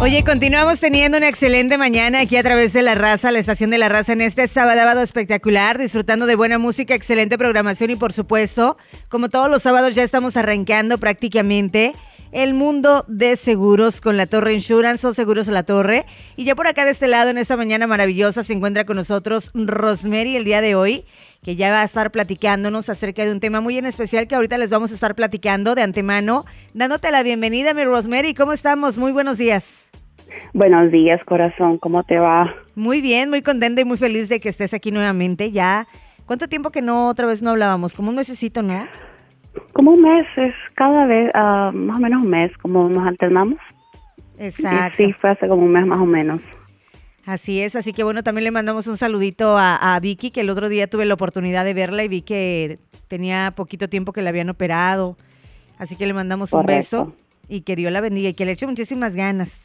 Oye, 0.00 0.22
continuamos 0.22 0.78
teniendo 0.78 1.18
una 1.18 1.28
excelente 1.28 1.76
mañana 1.76 2.20
aquí 2.20 2.36
a 2.36 2.42
través 2.44 2.72
de 2.72 2.82
La 2.82 2.94
Raza, 2.94 3.32
la 3.32 3.40
estación 3.40 3.70
de 3.70 3.78
La 3.78 3.88
Raza 3.88 4.12
en 4.12 4.20
este 4.20 4.46
sábado 4.46 5.02
espectacular, 5.02 5.76
disfrutando 5.76 6.26
de 6.26 6.36
buena 6.36 6.56
música, 6.56 6.94
excelente 6.94 7.36
programación 7.36 7.90
y 7.90 7.96
por 7.96 8.12
supuesto, 8.12 8.76
como 9.08 9.28
todos 9.28 9.50
los 9.50 9.64
sábados 9.64 9.96
ya 9.96 10.04
estamos 10.04 10.36
arrancando 10.36 10.98
prácticamente 10.98 11.94
el 12.32 12.54
mundo 12.54 13.04
de 13.08 13.36
seguros 13.36 14.00
con 14.00 14.16
la 14.16 14.26
Torre 14.26 14.54
Insurance 14.54 15.06
o 15.06 15.14
Seguros 15.14 15.48
la 15.48 15.62
Torre. 15.62 16.04
Y 16.36 16.44
ya 16.44 16.54
por 16.54 16.66
acá 16.66 16.84
de 16.84 16.90
este 16.90 17.08
lado, 17.08 17.30
en 17.30 17.38
esta 17.38 17.56
mañana 17.56 17.86
maravillosa, 17.86 18.42
se 18.42 18.52
encuentra 18.52 18.84
con 18.84 18.96
nosotros 18.96 19.50
Rosemary 19.54 20.36
el 20.36 20.44
día 20.44 20.60
de 20.60 20.74
hoy, 20.74 21.04
que 21.42 21.56
ya 21.56 21.70
va 21.70 21.82
a 21.82 21.84
estar 21.84 22.10
platicándonos 22.10 22.88
acerca 22.88 23.24
de 23.24 23.32
un 23.32 23.40
tema 23.40 23.60
muy 23.60 23.78
en 23.78 23.86
especial 23.86 24.28
que 24.28 24.34
ahorita 24.34 24.58
les 24.58 24.70
vamos 24.70 24.90
a 24.90 24.94
estar 24.94 25.14
platicando 25.14 25.74
de 25.74 25.82
antemano, 25.82 26.44
dándote 26.74 27.10
la 27.10 27.22
bienvenida, 27.22 27.74
mi 27.74 27.84
Rosemary. 27.84 28.34
¿Cómo 28.34 28.52
estamos? 28.52 28.98
Muy 28.98 29.12
buenos 29.12 29.38
días. 29.38 29.88
Buenos 30.52 30.90
días, 30.90 31.20
corazón. 31.24 31.78
¿Cómo 31.78 32.02
te 32.02 32.18
va? 32.18 32.54
Muy 32.74 33.00
bien, 33.00 33.30
muy 33.30 33.42
contenta 33.42 33.80
y 33.80 33.84
muy 33.84 33.98
feliz 33.98 34.28
de 34.28 34.40
que 34.40 34.48
estés 34.48 34.74
aquí 34.74 34.90
nuevamente. 34.90 35.50
Ya, 35.52 35.88
¿cuánto 36.26 36.48
tiempo 36.48 36.70
que 36.70 36.82
no 36.82 37.08
otra 37.08 37.26
vez 37.26 37.42
no 37.42 37.50
hablábamos? 37.50 37.94
Como 37.94 38.10
un 38.10 38.16
mesecito, 38.16 38.62
¿no? 38.62 38.86
Como 39.72 39.92
un 39.92 40.02
mes, 40.02 40.26
es 40.36 40.54
cada 40.74 41.06
vez, 41.06 41.30
uh, 41.34 41.72
más 41.72 41.96
o 41.96 42.00
menos 42.00 42.22
un 42.22 42.30
mes, 42.30 42.56
como 42.58 42.88
nos 42.88 43.06
alternamos. 43.06 43.58
Exacto. 44.38 44.96
sí, 44.96 45.12
fue 45.20 45.30
hace 45.30 45.48
como 45.48 45.64
un 45.64 45.72
mes 45.72 45.86
más 45.86 45.98
o 45.98 46.06
menos. 46.06 46.40
Así 47.26 47.60
es, 47.60 47.76
así 47.76 47.92
que 47.92 48.04
bueno, 48.04 48.22
también 48.22 48.44
le 48.44 48.50
mandamos 48.50 48.86
un 48.86 48.96
saludito 48.96 49.58
a, 49.58 49.94
a, 49.94 50.00
Vicky, 50.00 50.30
que 50.30 50.40
el 50.40 50.50
otro 50.50 50.68
día 50.68 50.88
tuve 50.88 51.04
la 51.04 51.14
oportunidad 51.14 51.64
de 51.64 51.74
verla 51.74 52.02
y 52.04 52.08
vi 52.08 52.22
que 52.22 52.78
tenía 53.08 53.52
poquito 53.54 53.88
tiempo 53.88 54.12
que 54.12 54.22
la 54.22 54.30
habían 54.30 54.48
operado. 54.48 55.16
Así 55.76 55.96
que 55.96 56.06
le 56.06 56.14
mandamos 56.14 56.52
un 56.52 56.64
beso 56.64 57.14
y 57.48 57.62
que 57.62 57.76
Dios 57.76 57.92
la 57.92 58.00
bendiga 58.00 58.28
y 58.30 58.34
que 58.34 58.44
le 58.44 58.52
eche 58.52 58.66
muchísimas 58.66 59.14
ganas. 59.14 59.60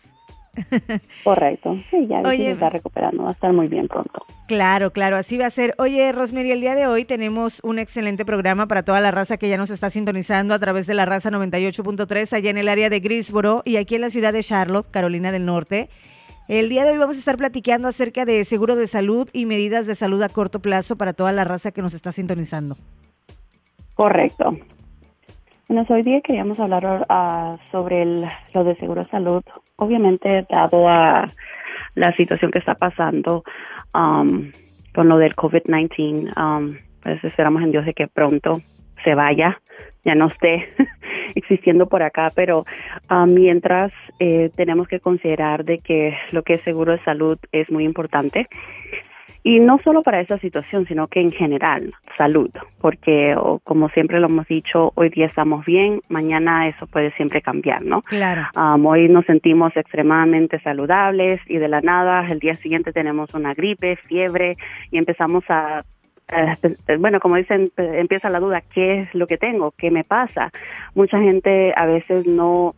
Correcto. 1.23 1.75
Sí, 1.89 2.07
ya 2.07 2.23
se 2.23 2.51
está 2.51 2.69
recuperando, 2.69 3.23
va 3.23 3.29
a 3.29 3.33
estar 3.33 3.51
muy 3.53 3.67
bien 3.67 3.87
pronto. 3.87 4.25
Claro, 4.47 4.91
claro, 4.91 5.17
así 5.17 5.37
va 5.37 5.47
a 5.47 5.49
ser. 5.49 5.73
Oye, 5.77 6.11
Rosemary, 6.11 6.51
el 6.51 6.61
día 6.61 6.75
de 6.75 6.85
hoy 6.85 7.05
tenemos 7.05 7.59
un 7.63 7.79
excelente 7.79 8.25
programa 8.25 8.67
para 8.67 8.83
toda 8.83 8.99
la 8.99 9.11
raza 9.11 9.37
que 9.37 9.49
ya 9.49 9.57
nos 9.57 9.69
está 9.69 9.89
sintonizando 9.89 10.53
a 10.53 10.59
través 10.59 10.85
de 10.85 10.93
la 10.93 11.05
raza 11.05 11.31
98.3 11.31 12.33
allá 12.33 12.49
en 12.49 12.57
el 12.57 12.69
área 12.69 12.89
de 12.89 12.99
Grisboro 12.99 13.61
y 13.65 13.77
aquí 13.77 13.95
en 13.95 14.01
la 14.01 14.09
ciudad 14.09 14.33
de 14.33 14.43
Charlotte, 14.43 14.89
Carolina 14.91 15.31
del 15.31 15.45
Norte. 15.45 15.89
El 16.47 16.69
día 16.69 16.83
de 16.83 16.91
hoy 16.91 16.97
vamos 16.97 17.15
a 17.15 17.19
estar 17.19 17.37
platicando 17.37 17.87
acerca 17.87 18.25
de 18.25 18.43
seguro 18.43 18.75
de 18.75 18.87
salud 18.87 19.29
y 19.31 19.45
medidas 19.45 19.87
de 19.87 19.95
salud 19.95 20.21
a 20.21 20.29
corto 20.29 20.59
plazo 20.59 20.97
para 20.97 21.13
toda 21.13 21.31
la 21.31 21.45
raza 21.45 21.71
que 21.71 21.81
nos 21.81 21.93
está 21.93 22.11
sintonizando. 22.11 22.75
Correcto. 23.95 24.57
Bueno, 25.69 25.85
hoy 25.89 26.03
día 26.03 26.21
queríamos 26.21 26.59
hablar 26.59 27.07
uh, 27.09 27.57
sobre 27.71 28.01
el, 28.01 28.25
lo 28.53 28.63
de 28.65 28.75
seguro 28.75 29.03
de 29.03 29.09
salud. 29.09 29.41
Obviamente, 29.83 30.45
dado 30.49 30.87
a 30.87 31.27
la 31.95 32.15
situación 32.15 32.51
que 32.51 32.59
está 32.59 32.75
pasando 32.75 33.43
um, 33.93 34.51
con 34.93 35.09
lo 35.09 35.17
del 35.17 35.35
COVID-19, 35.35 36.31
um, 36.37 36.77
pues 37.01 37.23
esperamos 37.23 37.61
en 37.63 37.71
Dios 37.71 37.85
de 37.85 37.93
que 37.93 38.07
pronto 38.07 38.61
se 39.03 39.15
vaya, 39.15 39.59
ya 40.05 40.15
no 40.15 40.27
esté 40.27 40.69
existiendo 41.35 41.87
por 41.87 42.03
acá, 42.03 42.29
pero 42.33 42.65
uh, 43.09 43.25
mientras 43.25 43.91
eh, 44.19 44.49
tenemos 44.55 44.87
que 44.87 44.99
considerar 44.99 45.65
de 45.65 45.79
que 45.79 46.15
lo 46.31 46.43
que 46.43 46.53
es 46.53 46.61
seguro 46.61 46.93
de 46.93 47.03
salud 47.03 47.37
es 47.51 47.69
muy 47.69 47.83
importante 47.83 48.47
y 49.43 49.59
no 49.59 49.77
solo 49.83 50.03
para 50.03 50.21
esa 50.21 50.37
situación, 50.37 50.85
sino 50.87 51.07
que 51.07 51.19
en 51.19 51.31
general, 51.31 51.93
salud, 52.17 52.49
porque 52.79 53.35
como 53.63 53.89
siempre 53.89 54.19
lo 54.19 54.27
hemos 54.27 54.47
dicho, 54.47 54.93
hoy 54.95 55.09
día 55.09 55.25
estamos 55.25 55.65
bien, 55.65 56.01
mañana 56.07 56.67
eso 56.69 56.87
puede 56.87 57.11
siempre 57.11 57.41
cambiar, 57.41 57.83
¿no? 57.83 58.01
Claro. 58.03 58.43
Um, 58.55 58.85
hoy 58.85 59.09
nos 59.09 59.25
sentimos 59.25 59.75
extremadamente 59.75 60.59
saludables 60.61 61.41
y 61.47 61.57
de 61.57 61.67
la 61.67 61.81
nada, 61.81 62.25
el 62.29 62.39
día 62.39 62.55
siguiente 62.55 62.93
tenemos 62.93 63.33
una 63.33 63.53
gripe, 63.53 63.97
fiebre 64.07 64.57
y 64.91 64.97
empezamos 64.97 65.43
a 65.49 65.83
bueno, 66.99 67.19
como 67.19 67.35
dicen, 67.35 67.71
empieza 67.77 68.29
la 68.29 68.39
duda, 68.39 68.61
¿qué 68.73 69.01
es 69.01 69.13
lo 69.13 69.27
que 69.27 69.37
tengo? 69.37 69.71
¿Qué 69.77 69.91
me 69.91 70.05
pasa? 70.05 70.51
Mucha 70.95 71.19
gente 71.19 71.73
a 71.75 71.85
veces 71.85 72.25
no 72.25 72.75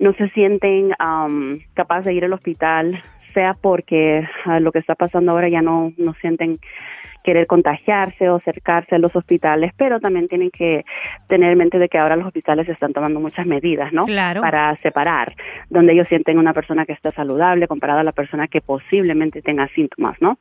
no 0.00 0.12
se 0.12 0.28
sienten 0.30 0.94
um, 1.00 1.58
capaces 1.74 2.06
de 2.06 2.14
ir 2.14 2.24
al 2.24 2.32
hospital 2.32 3.02
sea 3.34 3.54
porque 3.54 4.26
ah, 4.44 4.60
lo 4.60 4.72
que 4.72 4.78
está 4.78 4.94
pasando 4.94 5.32
ahora 5.32 5.48
ya 5.48 5.62
no, 5.62 5.92
no 5.96 6.14
sienten 6.14 6.58
querer 7.24 7.46
contagiarse 7.46 8.30
o 8.30 8.36
acercarse 8.36 8.94
a 8.94 8.98
los 8.98 9.14
hospitales, 9.14 9.72
pero 9.76 10.00
también 10.00 10.28
tienen 10.28 10.50
que 10.50 10.84
tener 11.28 11.52
en 11.52 11.58
mente 11.58 11.78
de 11.78 11.88
que 11.88 11.98
ahora 11.98 12.16
los 12.16 12.26
hospitales 12.26 12.68
están 12.68 12.92
tomando 12.92 13.20
muchas 13.20 13.46
medidas, 13.46 13.92
¿no? 13.92 14.06
Claro. 14.06 14.40
Para 14.40 14.74
separar, 14.76 15.34
donde 15.68 15.92
ellos 15.92 16.08
sienten 16.08 16.38
una 16.38 16.54
persona 16.54 16.86
que 16.86 16.92
está 16.92 17.10
saludable 17.12 17.68
comparada 17.68 18.00
a 18.00 18.04
la 18.04 18.12
persona 18.12 18.48
que 18.48 18.60
posiblemente 18.60 19.42
tenga 19.42 19.68
síntomas, 19.68 20.16
¿no? 20.22 20.38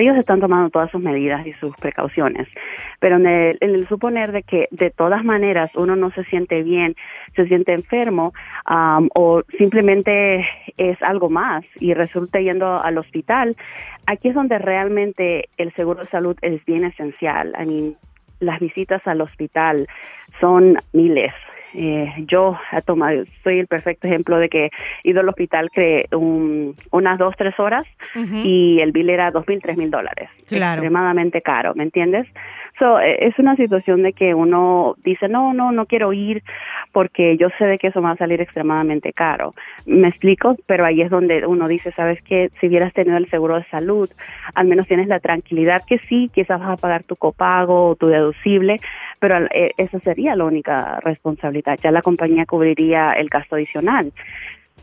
Ellos 0.00 0.16
están 0.16 0.40
tomando 0.40 0.70
todas 0.70 0.90
sus 0.90 1.02
medidas 1.02 1.46
y 1.46 1.52
sus 1.54 1.74
precauciones, 1.76 2.48
pero 3.00 3.16
en 3.16 3.26
el, 3.26 3.86
suponer 3.88 4.32
de 4.32 4.42
que 4.42 4.68
de 4.70 4.90
todas 4.90 5.24
maneras 5.24 5.70
uno 5.74 5.96
no 5.96 6.10
se 6.10 6.24
siente 6.24 6.62
bien, 6.62 6.96
se 7.36 7.46
siente 7.46 7.72
enfermo 7.72 8.32
o 9.14 9.42
simplemente 9.58 10.46
es 10.76 11.02
algo 11.02 11.28
más 11.28 11.64
y 11.80 11.94
resulta 11.94 12.40
yendo 12.40 12.82
al 12.82 12.98
hospital, 12.98 13.56
aquí 14.06 14.28
es 14.28 14.34
donde 14.34 14.58
realmente 14.58 15.48
el 15.58 15.72
seguro 15.74 16.00
de 16.00 16.06
salud 16.06 16.36
es 16.42 16.64
bien 16.64 16.84
esencial. 16.84 17.52
I 17.60 17.66
mean, 17.66 17.96
las 18.40 18.60
visitas 18.60 19.06
al 19.06 19.20
hospital 19.20 19.86
son 20.40 20.76
miles, 20.92 21.32
eh, 21.74 22.12
yo 22.26 22.58
tomado, 22.84 23.24
soy 23.42 23.58
el 23.58 23.66
perfecto 23.66 24.06
ejemplo 24.06 24.38
de 24.38 24.48
que 24.48 24.70
he 25.04 25.10
ido 25.10 25.20
al 25.20 25.28
hospital 25.28 25.70
que 25.72 26.06
unas 26.10 27.18
dos, 27.18 27.34
tres 27.36 27.58
horas 27.58 27.84
y 28.14 28.80
el 28.80 28.92
bill 28.92 29.10
era 29.10 29.30
dos 29.30 29.46
mil, 29.46 29.60
tres 29.60 29.76
mil 29.76 29.90
dólares. 29.90 30.28
Extremadamente 30.76 31.42
caro, 31.42 31.74
¿me 31.74 31.84
entiendes? 31.84 32.26
So, 32.78 32.98
e, 32.98 33.26
es 33.26 33.38
una 33.38 33.56
situación 33.56 34.02
de 34.02 34.12
que 34.12 34.34
uno 34.34 34.96
dice, 35.04 35.28
no, 35.28 35.52
no, 35.54 35.72
no 35.72 35.86
quiero 35.86 36.12
ir 36.12 36.42
porque 36.92 37.36
yo 37.36 37.48
sé 37.58 37.64
de 37.64 37.78
que 37.78 37.88
eso 37.88 38.02
va 38.02 38.12
a 38.12 38.16
salir 38.16 38.40
extremadamente 38.40 39.12
caro. 39.12 39.54
Me 39.86 40.08
explico, 40.08 40.56
pero 40.66 40.84
ahí 40.84 41.00
es 41.00 41.10
donde 41.10 41.46
uno 41.46 41.68
dice, 41.68 41.92
sabes 41.92 42.20
que 42.22 42.50
si 42.60 42.66
hubieras 42.66 42.92
tenido 42.92 43.16
el 43.16 43.30
seguro 43.30 43.56
de 43.56 43.64
salud, 43.66 44.10
al 44.54 44.66
menos 44.66 44.86
tienes 44.86 45.08
la 45.08 45.20
tranquilidad 45.20 45.82
que 45.86 45.98
sí, 46.08 46.30
quizás 46.34 46.60
vas 46.60 46.70
a 46.70 46.76
pagar 46.76 47.04
tu 47.04 47.16
copago 47.16 47.90
o 47.90 47.96
tu 47.96 48.08
deducible, 48.08 48.76
pero 49.18 49.46
e, 49.46 49.72
esa 49.76 50.00
sería 50.00 50.34
la 50.34 50.44
única 50.44 50.98
responsabilidad. 51.00 51.61
Ya 51.82 51.90
la 51.90 52.02
compañía 52.02 52.46
cubriría 52.46 53.12
el 53.12 53.28
gasto 53.28 53.56
adicional. 53.56 54.12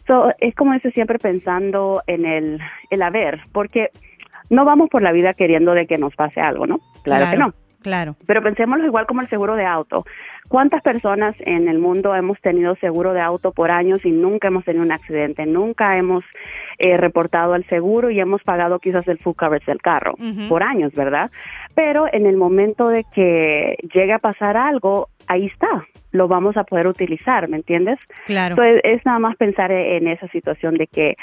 So, 0.07 0.31
es 0.40 0.56
como 0.56 0.73
dice 0.73 0.91
siempre 0.91 1.19
pensando 1.19 2.01
en 2.07 2.25
el, 2.25 2.59
el 2.90 3.01
haber, 3.01 3.41
porque 3.51 3.90
no 4.50 4.66
vamos 4.66 4.90
por 4.90 5.01
la 5.01 5.12
vida 5.12 5.34
queriendo 5.34 5.73
de 5.73 5.85
que 5.85 5.97
nos 5.97 6.16
pase 6.16 6.41
algo, 6.41 6.66
¿no? 6.66 6.79
claro. 7.03 7.29
que 7.29 7.38
no. 7.38 7.53
Claro. 7.81 8.16
Pero 8.28 8.44
pensémoslo 8.44 8.85
igual 8.85 9.06
como 9.06 9.22
el 9.22 9.29
seguro 9.29 9.56
de 9.56 9.66
auto. 9.66 10.06
¿Cuántas 10.50 10.81
personas 10.81 11.35
en 11.40 11.69
el 11.69 11.79
mundo 11.79 12.13
hemos 12.13 12.40
tenido 12.41 12.75
seguro 12.75 13.13
de 13.13 13.22
auto 13.22 13.51
por 13.51 13.72
años 13.72 14.03
y 14.03 14.11
nunca 14.11 14.50
hemos 14.50 14.66
tenido 14.66 14.84
un 14.84 14.91
accidente? 14.91 15.46
Nunca 15.46 15.96
hemos 15.96 16.25
eh, 16.78 16.97
reportado 16.97 17.53
al 17.53 17.63
seguro 17.66 18.09
y 18.09 18.19
hemos 18.19 18.44
pagado 18.44 18.79
quizás 18.79 19.07
el 19.07 19.19
full 19.19 19.35
coverage 19.35 19.72
del 19.72 19.81
carro 19.81 20.16
por 20.50 20.63
años, 20.63 20.91
¿verdad? 20.94 21.31
Pero 21.75 22.07
en 22.11 22.25
el 22.25 22.35
momento 22.35 22.90
de 22.90 23.06
que 23.13 23.78
llegue 23.94 24.13
a 24.13 24.19
pasar 24.19 24.57
algo, 24.57 25.07
ahí 25.29 25.45
está, 25.45 25.85
lo 26.12 26.28
vamos 26.28 26.57
a 26.57 26.66
poder 26.66 26.88
utilizar, 26.88 27.47
¿me 27.47 27.57
entiendes? 27.57 28.00
Claro. 28.25 28.56
Entonces, 28.56 28.81
es 28.84 29.06
nada 29.06 29.19
más 29.19 29.38
pensar 29.38 29.72
en 29.72 30.07
esa 30.07 30.28
situación 30.29 30.75
de 30.75 30.88
que 30.88 31.16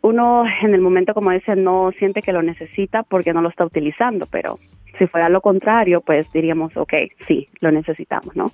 uno 0.00 0.44
en 0.62 0.74
el 0.74 0.80
momento, 0.80 1.12
como 1.12 1.30
dice, 1.32 1.56
no 1.56 1.90
siente 1.98 2.22
que 2.22 2.32
lo 2.32 2.42
necesita 2.42 3.02
porque 3.02 3.32
no 3.32 3.42
lo 3.42 3.48
está 3.50 3.66
utilizando, 3.66 4.26
pero 4.30 4.58
si 4.98 5.06
fuera 5.06 5.28
lo 5.28 5.40
contrario, 5.40 6.00
pues 6.00 6.30
diríamos, 6.32 6.76
ok, 6.76 6.94
sí, 7.26 7.48
lo 7.60 7.70
necesitamos, 7.72 8.34
¿no? 8.36 8.46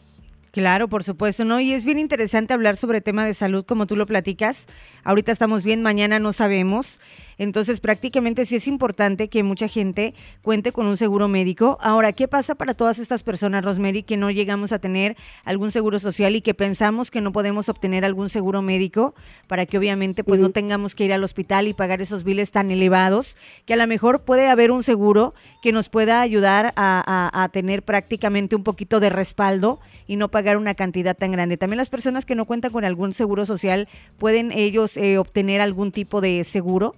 Claro, 0.55 0.87
por 0.87 1.03
supuesto, 1.03 1.45
¿no? 1.45 1.59
Y 1.59 1.73
es 1.73 1.85
bien 1.85 1.99
interesante 1.99 2.55
hablar 2.55 2.77
sobre 2.77 3.01
tema 3.01 3.27
de 3.27 3.35
salud 3.35 3.65
como 3.65 3.89
tú 3.89 3.97
lo 3.97 4.07
platicas. 4.07 4.67
Ahorita 5.03 5.33
estamos 5.33 5.65
bien, 5.65 5.83
mañana 5.83 6.21
no 6.21 6.33
sabemos. 6.33 7.01
Entonces, 7.39 7.81
prácticamente 7.81 8.47
sí 8.47 8.55
es 8.55 8.69
importante 8.69 9.29
que 9.29 9.43
mucha 9.43 9.67
gente 9.67 10.15
cuente 10.43 10.71
con 10.71 10.87
un 10.87 10.97
seguro 10.97 11.27
médico. 11.27 11.77
Ahora, 11.81 12.13
¿qué 12.13 12.29
pasa 12.29 12.55
para 12.55 12.75
todas 12.75 13.01
estas 13.01 13.25
personas, 13.25 13.65
Rosemary, 13.65 14.05
que 14.05 14.17
no 14.17 14.31
llegamos 14.31 14.71
a 14.71 14.79
tener 14.79 15.17
algún 15.45 15.73
seguro 15.73 15.99
social 15.99 16.37
y 16.37 16.41
que 16.41 16.55
pensamos 16.55 17.11
que 17.11 17.21
no 17.21 17.33
podemos 17.33 17.69
obtener 17.69 18.05
algún 18.05 18.29
seguro 18.29 18.63
médico 18.63 19.17
para 19.49 19.67
que 19.67 19.77
obviamente 19.77 20.23
pues 20.23 20.39
no 20.39 20.51
tengamos 20.51 20.95
que 20.95 21.05
ir 21.05 21.13
al 21.13 21.25
hospital 21.25 21.67
y 21.67 21.75
pagar 21.75 22.01
esos 22.01 22.23
biles 22.23 22.53
tan 22.53 22.71
elevados, 22.71 23.37
que 23.67 23.75
a 23.75 23.77
lo 23.77 23.89
mejor 23.89 24.23
puede 24.23 24.49
haber 24.49 24.71
un 24.71 24.85
seguro 24.85 25.35
que 25.63 25.73
nos 25.73 25.89
pueda 25.89 26.21
ayudar 26.21 26.73
a, 26.77 27.49
tener 27.53 27.83
prácticamente 27.83 28.57
un 28.57 28.63
poquito 28.63 29.01
de 29.01 29.11
respaldo 29.11 29.81
y 30.07 30.17
no 30.17 30.31
pagar 30.31 30.44
una 30.57 30.75
cantidad 30.75 31.17
tan 31.17 31.33
grande. 31.33 31.57
También 31.57 31.79
las 31.79 31.91
personas 31.91 32.25
que 32.25 32.35
no 32.35 32.45
cuentan 32.45 32.73
con 32.73 32.85
algún 32.85 33.13
seguro 33.13 33.47
social, 33.47 33.89
¿pueden 34.19 34.53
ellos 34.53 34.97
eh, 34.97 35.19
obtener 35.19 35.61
algún 35.61 35.93
tipo 35.93 36.21
de 36.21 36.45
seguro? 36.45 36.95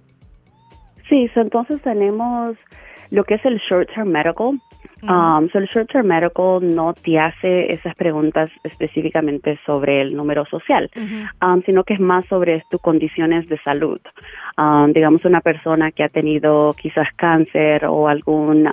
Sí, 1.09 1.29
entonces 1.35 1.81
tenemos 1.81 2.57
lo 3.09 3.23
que 3.23 3.35
es 3.35 3.45
el 3.45 3.59
short 3.69 3.89
term 3.93 4.09
medical, 4.09 4.59
Um, 5.03 5.49
so 5.51 5.59
el 5.59 5.67
short 5.67 5.91
term 5.91 6.07
medical 6.07 6.59
no 6.61 6.93
te 6.93 7.19
hace 7.19 7.71
esas 7.71 7.95
preguntas 7.95 8.49
específicamente 8.63 9.59
sobre 9.65 10.01
el 10.01 10.15
número 10.15 10.45
social, 10.45 10.89
um, 11.41 11.61
sino 11.63 11.83
que 11.83 11.93
es 11.93 11.99
más 11.99 12.25
sobre 12.25 12.63
tus 12.71 12.81
condiciones 12.81 13.47
de 13.47 13.59
salud. 13.59 13.99
Um, 14.57 14.91
digamos 14.93 15.23
una 15.25 15.41
persona 15.41 15.91
que 15.91 16.03
ha 16.03 16.09
tenido 16.09 16.73
quizás 16.81 17.07
cáncer 17.15 17.85
o 17.85 18.07
algún 18.07 18.69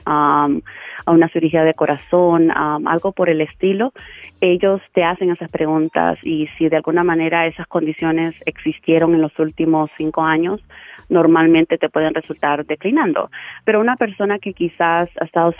una 1.06 1.28
cirugía 1.28 1.64
de 1.64 1.74
corazón, 1.74 2.50
algo 2.50 3.12
por 3.12 3.28
el 3.28 3.40
estilo, 3.42 3.92
ellos 4.40 4.80
te 4.92 5.04
hacen 5.04 5.30
esas 5.30 5.50
preguntas 5.50 6.18
y 6.22 6.48
si 6.56 6.68
de 6.68 6.76
alguna 6.76 7.04
manera 7.04 7.46
esas 7.46 7.66
condiciones 7.66 8.34
existieron 8.46 9.14
en 9.14 9.20
los 9.20 9.38
últimos 9.38 9.90
cinco 9.98 10.22
años, 10.22 10.62
normalmente 11.08 11.78
te 11.78 11.88
pueden 11.88 12.14
resultar 12.14 12.64
declinando. 12.64 13.30
Pero 13.64 13.80
una 13.80 13.96
persona 13.96 14.38
que 14.38 14.52
quizás 14.52 15.08
ha 15.20 15.24
estado 15.24 15.52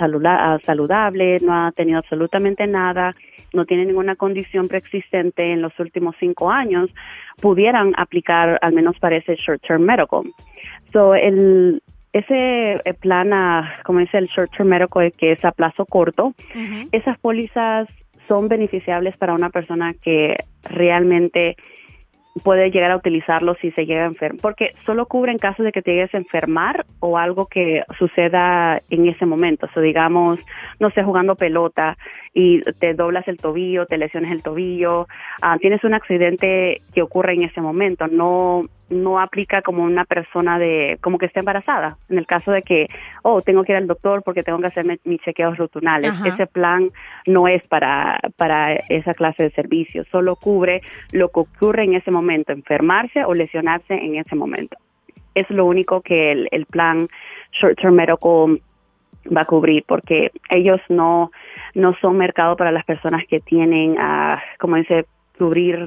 saludable, 0.65 1.39
no 1.41 1.53
ha 1.55 1.73
tenido 1.73 1.99
absolutamente 1.99 2.67
nada, 2.67 3.15
no 3.53 3.65
tiene 3.65 3.87
ninguna 3.87 4.17
condición 4.17 4.69
preexistente 4.69 5.53
en 5.53 5.63
los 5.63 5.79
últimos 5.79 6.17
cinco 6.19 6.51
años, 6.51 6.91
pudieran 7.41 7.93
aplicar 7.97 8.59
al 8.63 8.73
menos 8.73 8.99
para 8.99 9.17
ese 9.17 9.37
short-term 9.37 9.83
medical. 9.83 10.23
So, 10.93 11.15
el, 11.15 11.83
ese 12.13 12.81
eh, 12.85 12.95
plan, 13.01 13.31
como 13.85 14.01
dice 14.01 14.19
el 14.19 14.29
short-term 14.29 14.69
medical, 14.69 15.13
que 15.13 15.33
es 15.33 15.45
a 15.45 15.53
plazo 15.53 15.87
corto, 15.87 16.35
esas 16.93 17.19
pólizas 17.19 17.89
son 18.29 18.49
beneficiables 18.49 19.17
para 19.17 19.35
una 19.35 19.51
persona 19.51 19.95
que 19.95 20.37
realmente 20.63 21.57
puede 22.43 22.71
llegar 22.71 22.91
a 22.91 22.97
utilizarlo 22.97 23.55
si 23.61 23.71
se 23.73 23.87
llega 23.87 24.03
a 24.03 24.09
enfermar, 24.09 24.41
porque 24.41 24.75
solo 24.85 25.07
cubre 25.07 25.33
en 25.33 25.39
caso 25.39 25.63
de 25.63 25.73
que 25.73 25.83
te 25.83 25.93
llegues 25.93 26.15
a 26.15 26.19
enfermar 26.19 26.85
o 27.01 27.17
algo 27.17 27.47
que 27.47 27.85
suceda 27.99 28.81
en 28.91 29.09
ese 29.09 29.25
momento. 29.25 29.67
O 29.67 29.73
sea, 29.73 29.83
digamos, 29.83 30.41
no 30.81 30.91
sé, 30.91 31.05
jugando 31.05 31.37
pelota 31.37 31.97
y 32.33 32.61
te 32.63 32.95
doblas 32.95 33.29
el 33.29 33.37
tobillo, 33.37 33.87
te 33.87 33.99
lesiones 33.99 34.33
el 34.33 34.43
tobillo, 34.43 35.07
ah, 35.43 35.57
tienes 35.61 35.85
un 35.85 35.95
accidente 35.95 36.81
que 36.93 37.03
ocurre 37.03 37.35
en 37.35 37.45
ese 37.45 37.61
momento, 37.61 38.09
no 38.09 38.65
no 38.91 39.21
aplica 39.21 39.63
como 39.63 39.83
una 39.83 40.05
persona 40.05 40.59
de 40.59 40.99
como 41.01 41.19
que 41.19 41.27
esté 41.27 41.41
embarazada. 41.41 41.97
En 42.09 42.19
el 42.19 42.27
caso 42.27 42.53
de 42.53 42.63
que, 42.63 42.89
oh, 43.23 43.41
tengo 43.41 43.65
que 43.65 43.73
ir 43.73 43.77
al 43.77 43.87
doctor 43.87 44.23
porque 44.23 44.43
tengo 44.43 44.59
que 44.59 44.67
hacerme 44.67 44.99
mis 45.05 45.21
chequeos 45.23 45.57
rutinales. 45.57 46.15
Ese 46.25 46.47
plan 46.47 46.91
no 47.27 47.49
es 47.49 47.63
para, 47.69 48.21
para 48.37 48.73
esa 48.73 49.15
clase 49.15 49.45
de 49.45 49.51
servicios, 49.51 50.07
solo 50.11 50.37
cubre 50.37 50.83
lo 51.13 51.29
que 51.29 51.41
ocurre 51.41 51.85
en 51.85 51.95
ese 51.95 52.11
momento, 52.11 52.53
enfermarse 52.53 53.25
o 53.25 53.35
lesionarse 53.35 53.95
en 53.95 54.17
ese 54.17 54.37
momento. 54.37 54.77
Es 55.35 55.49
lo 55.51 55.67
único 55.67 56.01
que 56.01 56.33
el, 56.33 56.49
el 56.53 56.67
plan 56.67 57.09
Short 57.53 57.79
Term 57.81 57.95
Medical 57.95 58.61
va 59.35 59.41
a 59.41 59.47
cubrir 59.47 59.85
porque 59.87 60.31
ellos 60.51 60.81
no 60.89 61.31
no 61.75 61.95
son 62.01 62.17
mercado 62.17 62.57
para 62.57 62.71
las 62.71 62.85
personas 62.85 63.23
que 63.29 63.41
tienen, 63.41 63.93
uh, 63.93 64.37
como 64.61 64.77
dice, 64.77 65.07
cubrir 65.39 65.87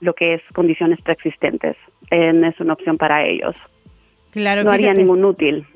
lo 0.00 0.14
que 0.14 0.34
es 0.34 0.42
condiciones 0.54 1.00
preexistentes. 1.02 1.76
es 2.10 2.60
una 2.60 2.72
opción 2.72 2.96
para 2.96 3.24
ellos. 3.24 3.56
Claro, 4.32 4.62
no 4.62 4.70
haría 4.70 4.92
ningún 4.92 5.24
útil. 5.24 5.66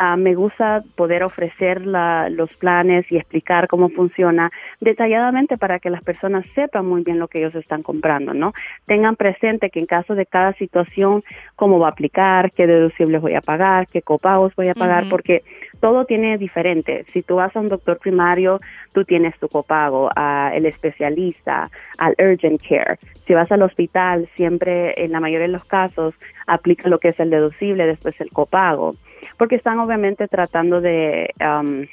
uh, 0.00 0.16
me 0.16 0.34
gusta 0.34 0.82
poder 0.96 1.22
ofrecer 1.22 1.86
la, 1.86 2.28
los 2.30 2.54
planes 2.56 3.10
y 3.10 3.16
explicar 3.16 3.68
cómo 3.68 3.88
funciona 3.90 4.50
detalladamente 4.80 5.58
para 5.58 5.78
que 5.78 5.90
las 5.90 6.02
personas 6.02 6.44
sepan 6.54 6.86
muy 6.86 7.02
bien 7.02 7.18
lo 7.18 7.28
que 7.28 7.38
ellos 7.38 7.54
están 7.54 7.82
comprando, 7.82 8.32
¿no? 8.34 8.52
Tengan 8.86 9.16
presente 9.16 9.70
que 9.70 9.80
en 9.80 9.86
caso 9.86 10.14
de 10.14 10.26
cada 10.26 10.52
situación, 10.54 11.22
cómo 11.56 11.78
va 11.78 11.88
a 11.88 11.90
aplicar, 11.90 12.50
qué 12.52 12.66
deducibles 12.66 13.20
voy 13.20 13.34
a 13.34 13.40
pagar, 13.40 13.86
qué 13.88 14.02
copagos 14.02 14.54
voy 14.56 14.68
a 14.68 14.74
pagar, 14.74 15.08
porque 15.08 15.42
todo 15.84 16.06
tiene 16.06 16.38
diferente. 16.38 17.04
Si 17.08 17.20
tú 17.20 17.34
vas 17.34 17.54
a 17.54 17.60
un 17.60 17.68
doctor 17.68 17.98
primario, 17.98 18.58
tú 18.94 19.04
tienes 19.04 19.38
tu 19.38 19.48
copago, 19.48 20.08
al 20.16 20.64
especialista, 20.64 21.70
al 21.98 22.14
urgent 22.18 22.62
care. 22.66 22.98
Si 23.26 23.34
vas 23.34 23.52
al 23.52 23.60
hospital, 23.60 24.26
siempre 24.34 24.94
en 25.04 25.12
la 25.12 25.20
mayoría 25.20 25.46
de 25.46 25.52
los 25.52 25.66
casos 25.66 26.14
aplica 26.46 26.88
lo 26.88 27.00
que 27.00 27.08
es 27.08 27.20
el 27.20 27.28
deducible, 27.28 27.86
después 27.86 28.18
el 28.22 28.30
copago, 28.30 28.96
porque 29.36 29.56
están 29.56 29.78
obviamente 29.78 30.26
tratando 30.26 30.80
de 30.80 31.34
um, 31.38 31.84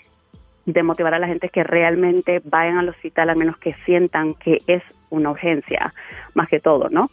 de 0.65 0.83
motivar 0.83 1.13
a 1.13 1.19
la 1.19 1.27
gente 1.27 1.49
que 1.49 1.65
realmente 1.65 2.41
vayan 2.45 2.77
al 2.77 2.87
hospital, 2.87 3.29
al 3.29 3.35
menos 3.35 3.57
que 3.57 3.73
sientan 3.83 4.35
que 4.35 4.59
es 4.67 4.83
una 5.09 5.31
urgencia, 5.31 5.93
más 6.33 6.47
que 6.47 6.61
todo, 6.61 6.87
¿no? 6.89 7.09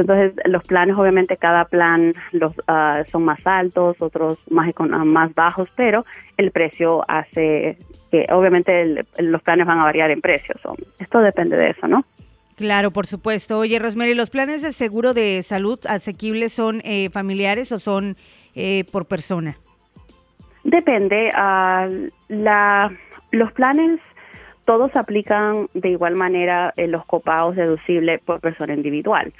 Entonces, 0.00 0.32
los 0.46 0.64
planes, 0.64 0.96
obviamente, 0.96 1.36
cada 1.36 1.66
plan 1.66 2.14
los 2.32 2.52
ah, 2.66 3.02
son 3.10 3.24
más 3.24 3.46
altos, 3.46 3.96
otros 4.00 4.38
más, 4.50 4.70
ah, 4.78 5.04
más 5.04 5.34
bajos, 5.34 5.68
pero 5.76 6.04
el 6.36 6.50
precio 6.50 7.04
hace 7.08 7.76
que, 8.10 8.26
obviamente, 8.30 9.04
los 9.18 9.42
planes 9.42 9.66
van 9.66 9.80
a 9.80 9.84
variar 9.84 10.10
en 10.10 10.20
precio. 10.20 10.54
esto 10.98 11.20
depende 11.20 11.56
de 11.56 11.70
eso, 11.70 11.86
¿no? 11.88 12.04
Claro, 12.56 12.90
por 12.90 13.06
supuesto. 13.06 13.58
Oye, 13.58 13.78
Rosemary, 13.78 14.14
¿los 14.14 14.30
planes 14.30 14.62
de 14.62 14.72
seguro 14.72 15.14
de 15.14 15.42
salud 15.42 15.78
asequibles 15.88 16.52
son 16.52 16.80
eh, 16.84 17.08
familiares 17.10 17.72
o 17.72 17.78
son 17.78 18.16
eh, 18.54 18.84
por 18.92 19.06
persona? 19.06 19.56
Depende. 20.64 21.30
Uh, 21.34 22.08
la, 22.28 22.92
los 23.32 23.52
planes 23.52 24.00
todos 24.64 24.94
aplican 24.96 25.68
de 25.74 25.90
igual 25.90 26.16
manera 26.16 26.72
en 26.76 26.92
los 26.92 27.04
copagos 27.06 27.56
deducibles 27.56 28.20
por 28.22 28.40
persona 28.40 28.74
individual. 28.74 29.32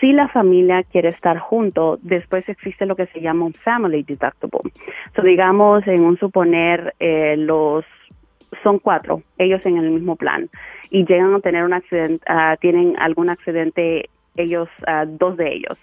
Si 0.00 0.12
la 0.12 0.28
familia 0.28 0.82
quiere 0.84 1.08
estar 1.08 1.38
junto, 1.38 1.98
después 2.02 2.48
existe 2.48 2.86
lo 2.86 2.96
que 2.96 3.06
se 3.06 3.20
llama 3.20 3.46
un 3.46 3.52
family 3.52 4.02
deductible. 4.02 4.72
So, 5.16 5.22
digamos, 5.22 5.86
en 5.86 6.04
un 6.04 6.18
suponer, 6.18 6.94
eh, 7.00 7.36
los 7.36 7.84
son 8.62 8.78
cuatro, 8.78 9.22
ellos 9.38 9.64
en 9.64 9.78
el 9.78 9.90
mismo 9.90 10.16
plan, 10.16 10.48
y 10.90 11.04
llegan 11.06 11.34
a 11.34 11.40
tener 11.40 11.64
un 11.64 11.72
accidente, 11.72 12.24
uh, 12.28 12.56
tienen 12.60 12.96
algún 12.98 13.30
accidente, 13.30 14.10
ellos, 14.36 14.68
uh, 14.88 15.06
dos 15.06 15.36
de 15.36 15.54
ellos. 15.54 15.78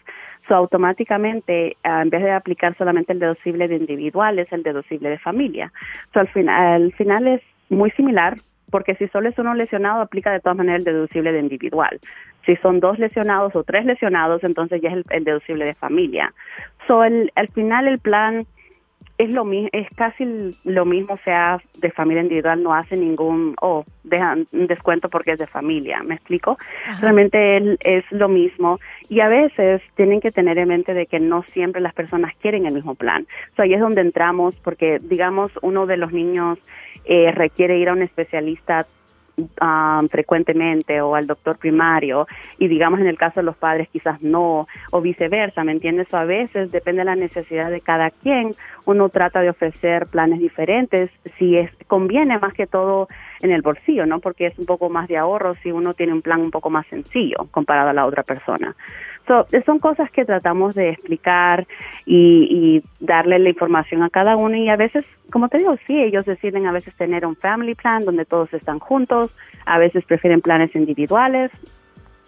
So, 0.48 0.56
automáticamente, 0.56 1.78
uh, 1.86 2.02
en 2.02 2.10
vez 2.10 2.24
de 2.24 2.32
aplicar 2.32 2.76
solamente 2.78 3.14
el 3.14 3.20
deducible 3.20 3.68
de 3.68 3.78
individual, 3.78 4.40
es 4.40 4.52
el 4.52 4.64
deducible 4.64 5.10
de 5.10 5.20
familia. 5.20 5.72
So, 6.14 6.20
al, 6.20 6.28
final, 6.28 6.84
al 6.84 6.94
final 6.94 7.28
es 7.28 7.42
muy 7.70 7.92
similar, 7.92 8.36
porque 8.70 8.96
si 8.96 9.08
solo 9.08 9.30
es 9.30 9.38
uno 9.38 9.54
lesionado, 9.54 10.02
aplica 10.02 10.32
de 10.32 10.40
todas 10.40 10.58
maneras 10.58 10.80
el 10.80 10.94
deducible 10.94 11.32
de 11.32 11.40
individual. 11.40 12.00
Si 12.46 12.56
son 12.58 12.80
dos 12.80 12.98
lesionados 13.00 13.56
o 13.56 13.64
tres 13.64 13.86
lesionados, 13.86 14.44
entonces 14.44 14.82
ya 14.82 14.90
es 14.90 15.06
el, 15.10 15.24
deducible 15.24 15.66
de 15.66 15.76
familia. 15.76 16.34
So, 16.88 17.04
el, 17.04 17.32
al 17.36 17.50
final 17.50 17.88
el 17.88 18.00
plan 18.00 18.46
es 19.18 19.34
lo 19.34 19.46
mismo, 19.46 19.70
es 19.72 19.88
casi 19.96 20.52
lo 20.64 20.86
mismo, 20.86 21.18
sea 21.24 21.60
de 21.80 21.92
familia 21.92 22.22
individual, 22.22 22.62
no 22.62 22.74
hace 22.74 22.96
ningún, 22.96 23.56
oh, 23.62 23.84
dejan 24.04 24.48
un 24.52 24.68
descuento 24.68 25.10
porque 25.10 25.32
es 25.32 25.40
de 25.40 25.48
familia, 25.48 26.04
¿me 26.04 26.16
explico? 26.16 26.58
Realmente 27.02 27.78
es 27.82 28.06
lo 28.12 28.30
mismo 28.30 28.80
y 29.10 29.22
a 29.22 29.28
veces 29.28 29.82
tienen 29.96 30.22
que 30.22 30.32
tener 30.32 30.58
en 30.60 30.68
mente 30.68 30.94
de 30.94 31.08
que 31.08 31.20
no 31.20 31.44
siempre 31.44 31.82
las 31.82 31.94
personas 31.94 32.36
quieren 32.42 32.66
el 32.66 32.76
mismo 32.76 32.96
plan. 32.96 33.26
So, 33.56 33.64
ahí 33.64 33.74
es 33.74 33.80
donde 33.80 34.02
entramos 34.02 34.56
porque, 34.64 35.00
digamos, 35.02 35.52
uno 35.62 35.88
de 35.88 35.98
los 35.98 36.12
niños 36.12 36.60
eh, 37.06 37.32
requiere 37.32 37.78
ir 37.80 37.90
a 37.90 37.94
un 37.94 38.04
especialista 38.04 38.86
frecuentemente 40.10 41.00
o 41.02 41.16
al 41.16 41.28
doctor 41.28 41.58
primario 41.58 42.28
y 42.58 42.68
digamos 42.68 43.00
en 43.00 43.08
el 43.08 43.18
caso 43.18 43.40
de 43.40 43.46
los 43.46 43.56
padres 43.56 43.88
quizás 43.90 44.22
no 44.22 44.68
o 44.92 45.02
viceversa, 45.02 45.64
¿me 45.64 45.72
entiendes? 45.72 46.14
a 46.14 46.24
veces 46.26 46.72
depende 46.72 47.02
de 47.02 47.06
la 47.06 47.16
necesidad 47.16 47.70
de 47.70 47.82
cada 47.82 48.10
quien, 48.10 48.52
uno 48.86 49.10
trata 49.10 49.42
de 49.42 49.50
ofrecer 49.50 50.08
planes 50.08 50.40
diferentes 50.40 51.12
si 51.38 51.58
es 51.58 51.70
conviene 51.88 52.40
más 52.40 52.54
que 52.54 52.68
todo 52.68 53.08
en 53.42 53.52
el 53.52 53.62
bolsillo, 53.62 54.06
¿no? 54.06 54.20
Porque 54.20 54.48
es 54.48 54.58
un 54.58 54.66
poco 54.66 54.90
más 54.90 55.08
de 55.08 55.18
ahorro 55.18 55.56
si 55.62 55.72
uno 55.72 55.94
tiene 55.94 56.14
un 56.14 56.22
plan 56.22 56.42
un 56.42 56.52
poco 56.52 56.70
más 56.70 56.88
sencillo 56.88 57.48
comparado 57.52 57.90
a 57.90 57.94
la 57.94 58.06
otra 58.06 58.24
persona. 58.24 58.76
Son 59.66 59.80
cosas 59.80 60.10
que 60.12 60.26
tratamos 60.26 60.76
de 60.76 60.90
explicar 60.90 61.68
y, 62.06 62.82
y, 62.82 62.84
darle 63.06 63.40
la 63.40 63.50
información 63.50 64.04
a 64.04 64.10
cada 64.10 64.36
uno 64.36 64.56
y 64.56 64.70
a 64.70 64.76
veces, 64.76 65.06
como 65.32 65.50
te 65.50 65.58
digo, 65.58 65.76
sí, 65.86 66.02
ellos 66.02 66.26
deciden 66.26 66.66
a 66.66 66.72
veces 66.72 66.96
tener 66.96 67.26
un 67.26 67.36
family 67.36 67.76
plan 67.76 68.04
donde 68.04 68.26
todos 68.26 68.54
están 68.54 68.80
juntos, 68.80 69.32
a 69.66 69.78
veces 69.78 70.06
prefieren 70.06 70.42
planes 70.42 70.76
individuales. 70.76 71.52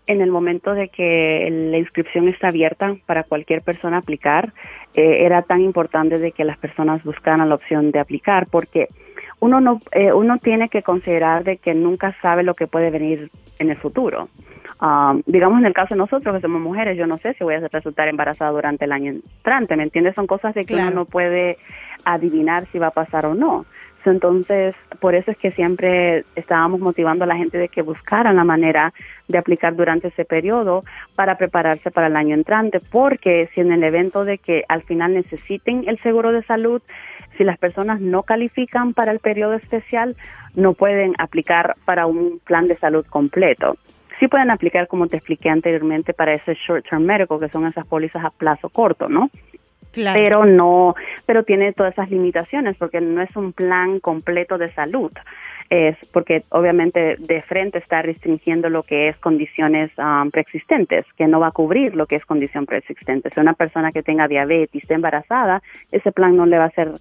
en 0.07 0.21
el 0.21 0.31
momento 0.31 0.73
de 0.73 0.89
que 0.89 1.47
la 1.49 1.77
inscripción 1.77 2.27
está 2.27 2.49
abierta 2.49 2.95
para 3.05 3.23
cualquier 3.23 3.61
persona 3.61 3.97
aplicar, 3.97 4.53
eh, 4.95 5.25
era 5.25 5.41
tan 5.41 5.61
importante 5.61 6.19
de 6.19 6.31
que 6.31 6.43
las 6.43 6.57
personas 6.57 7.03
buscaran 7.03 7.49
la 7.49 7.55
opción 7.55 7.91
de 7.91 7.99
aplicar, 7.99 8.47
porque 8.47 8.89
uno 9.39 9.59
no 9.59 9.79
eh, 9.91 10.13
uno 10.13 10.37
tiene 10.37 10.69
que 10.69 10.83
considerar 10.83 11.43
de 11.43 11.57
que 11.57 11.73
nunca 11.73 12.15
sabe 12.21 12.43
lo 12.43 12.53
que 12.53 12.67
puede 12.67 12.89
venir 12.91 13.29
en 13.59 13.69
el 13.69 13.77
futuro. 13.77 14.29
Um, 14.81 15.21
digamos 15.25 15.59
en 15.59 15.65
el 15.65 15.73
caso 15.73 15.93
de 15.93 15.99
nosotros 15.99 16.35
que 16.35 16.41
somos 16.41 16.61
mujeres, 16.61 16.97
yo 16.97 17.07
no 17.07 17.17
sé 17.17 17.33
si 17.33 17.43
voy 17.43 17.55
a 17.55 17.67
resultar 17.67 18.07
embarazada 18.07 18.51
durante 18.51 18.85
el 18.85 18.91
año 18.91 19.11
entrante, 19.11 19.75
¿me 19.75 19.83
entiendes? 19.83 20.15
Son 20.15 20.27
cosas 20.27 20.53
de 20.53 20.65
que 20.65 20.75
uno 20.75 20.91
no 20.91 21.05
puede 21.05 21.57
adivinar 22.03 22.65
si 22.67 22.79
va 22.79 22.87
a 22.87 22.91
pasar 22.91 23.25
o 23.25 23.33
no. 23.33 23.65
Entonces, 24.05 24.75
por 24.99 25.15
eso 25.15 25.31
es 25.31 25.37
que 25.37 25.51
siempre 25.51 26.23
estábamos 26.35 26.79
motivando 26.79 27.23
a 27.23 27.27
la 27.27 27.35
gente 27.35 27.57
de 27.57 27.69
que 27.69 27.81
buscaran 27.81 28.35
la 28.35 28.43
manera 28.43 28.93
de 29.27 29.37
aplicar 29.37 29.75
durante 29.75 30.09
ese 30.09 30.25
periodo 30.25 30.83
para 31.15 31.37
prepararse 31.37 31.91
para 31.91 32.07
el 32.07 32.15
año 32.15 32.35
entrante, 32.35 32.79
porque 32.79 33.49
si 33.53 33.61
en 33.61 33.71
el 33.71 33.83
evento 33.83 34.25
de 34.25 34.37
que 34.37 34.63
al 34.67 34.83
final 34.83 35.13
necesiten 35.13 35.85
el 35.87 35.99
seguro 35.99 36.31
de 36.31 36.43
salud, 36.43 36.81
si 37.37 37.43
las 37.43 37.57
personas 37.57 37.99
no 37.99 38.23
califican 38.23 38.93
para 38.93 39.11
el 39.11 39.19
periodo 39.19 39.55
especial, 39.55 40.15
no 40.55 40.73
pueden 40.73 41.15
aplicar 41.17 41.75
para 41.85 42.05
un 42.05 42.39
plan 42.39 42.67
de 42.67 42.77
salud 42.77 43.05
completo. 43.09 43.77
Sí 44.19 44.27
pueden 44.27 44.51
aplicar, 44.51 44.87
como 44.87 45.07
te 45.07 45.17
expliqué 45.17 45.49
anteriormente, 45.49 46.13
para 46.13 46.33
ese 46.33 46.53
short-term 46.53 47.03
medical, 47.03 47.39
que 47.39 47.49
son 47.49 47.65
esas 47.67 47.85
pólizas 47.85 48.23
a 48.23 48.29
plazo 48.29 48.69
corto, 48.69 49.09
¿no? 49.09 49.29
Claro. 49.91 50.19
Pero 50.19 50.45
no, 50.45 50.95
pero 51.25 51.43
tiene 51.43 51.71
todas 51.71 51.93
esas 51.93 52.09
limitaciones 52.09 52.75
porque 52.77 52.99
no 52.99 53.21
es 53.21 53.33
un 53.35 53.53
plan 53.53 53.99
completo 53.99 54.57
de 54.57 54.73
salud 54.73 55.11
es 55.69 55.97
porque 56.11 56.43
obviamente 56.49 57.15
de 57.17 57.41
frente 57.41 57.79
está 57.79 58.01
restringiendo 58.01 58.69
lo 58.69 58.83
que 58.83 59.09
es 59.09 59.17
condiciones 59.17 59.91
um, 59.97 60.29
preexistentes, 60.29 61.05
que 61.17 61.27
no 61.27 61.39
va 61.39 61.47
a 61.47 61.51
cubrir 61.51 61.95
lo 61.95 62.05
que 62.05 62.17
es 62.17 62.25
condición 62.25 62.65
preexistente. 62.65 63.29
Si 63.31 63.39
una 63.39 63.53
persona 63.53 63.91
que 63.91 64.03
tenga 64.03 64.27
diabetes 64.27 64.83
está 64.83 64.93
embarazada, 64.93 65.61
ese 65.91 66.11
plan 66.11 66.35
no 66.35 66.45
le 66.45 66.57
va 66.57 66.65
a 66.65 66.67
hacer 66.67 66.91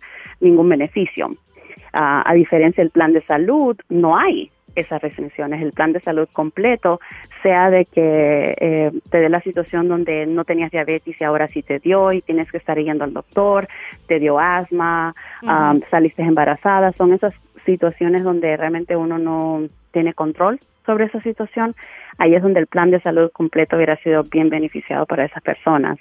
ningún 0.40 0.68
beneficio. 0.68 1.28
Uh, 1.28 2.24
a 2.24 2.32
diferencia 2.34 2.82
del 2.82 2.90
plan 2.90 3.12
de 3.12 3.22
salud, 3.22 3.76
no 3.88 4.16
hay 4.16 4.50
esas 4.74 5.00
restricciones. 5.02 5.62
El 5.62 5.72
plan 5.72 5.92
de 5.92 6.00
salud 6.00 6.28
completo, 6.32 7.00
sea 7.42 7.70
de 7.70 7.84
que 7.84 8.54
eh, 8.58 8.92
te 9.10 9.18
dé 9.18 9.28
la 9.28 9.40
situación 9.40 9.88
donde 9.88 10.26
no 10.26 10.44
tenías 10.44 10.70
diabetes 10.70 11.20
y 11.20 11.24
ahora 11.24 11.48
sí 11.48 11.62
te 11.62 11.78
dio 11.78 12.12
y 12.12 12.22
tienes 12.22 12.50
que 12.50 12.58
estar 12.58 12.78
yendo 12.78 13.04
al 13.04 13.12
doctor, 13.12 13.66
te 14.06 14.18
dio 14.18 14.38
asma, 14.38 15.14
um, 15.42 15.80
saliste 15.90 16.22
embarazada, 16.22 16.92
son 16.92 17.12
esas 17.12 17.34
situaciones 17.64 18.22
donde 18.22 18.56
realmente 18.56 18.96
uno 18.96 19.18
no 19.18 19.62
tiene 19.92 20.14
control 20.14 20.58
sobre 20.84 21.06
esa 21.06 21.20
situación, 21.22 21.74
ahí 22.18 22.34
es 22.34 22.42
donde 22.42 22.60
el 22.60 22.66
plan 22.66 22.90
de 22.90 23.00
salud 23.00 23.30
completo 23.32 23.76
hubiera 23.76 23.96
sido 23.96 24.22
bien 24.24 24.50
beneficiado 24.50 25.06
para 25.06 25.24
esas 25.24 25.42
personas. 25.42 25.98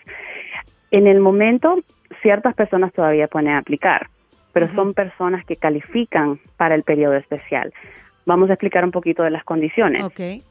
En 0.92 1.08
el 1.08 1.20
momento, 1.20 1.78
ciertas 2.22 2.54
personas 2.56 2.94
todavía 2.94 3.28
pueden 3.28 3.50
aplicar, 3.50 4.08
pero 4.52 4.74
son 4.76 4.94
personas 4.94 5.46
que 5.46 5.56
califican 5.56 6.40
para 6.58 6.76
el 6.76 6.84
periodo 6.84 7.16
especial. 7.16 7.74
Vamos 8.26 8.50
a 8.50 8.54
explicar 8.54 8.84
un 8.84 8.92
poquito 8.92 9.24
de 9.24 9.32
las 9.32 9.44
condiciones. 9.44 10.04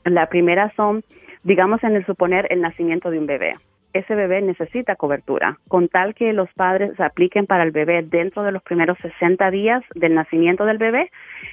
La 0.04 0.26
primera 0.26 0.72
son, 0.76 1.02
digamos, 1.42 1.82
en 1.84 1.96
el 1.96 2.06
suponer 2.06 2.46
el 2.50 2.60
nacimiento 2.60 3.10
de 3.10 3.18
un 3.18 3.26
bebé 3.26 3.52
ese 3.92 4.14
bebé 4.14 4.40
necesita 4.40 4.96
cobertura, 4.96 5.58
con 5.68 5.88
tal 5.88 6.14
que 6.14 6.32
los 6.32 6.50
padres 6.54 6.98
apliquen 6.98 7.46
para 7.46 7.62
el 7.62 7.72
bebé 7.72 8.02
dentro 8.02 8.42
de 8.42 8.52
los 8.52 8.62
primeros 8.62 8.98
60 8.98 9.50
días 9.50 9.82
del 9.94 10.14
nacimiento 10.14 10.64
del 10.64 10.78
bebé, 10.78 11.10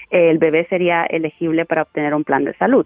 el 0.10 0.38
bebé 0.38 0.66
sería 0.70 1.04
elegible 1.06 1.66
para 1.66 1.82
obtener 1.82 2.14
un 2.14 2.24
plan 2.24 2.46
de 2.46 2.54
salud. 2.56 2.86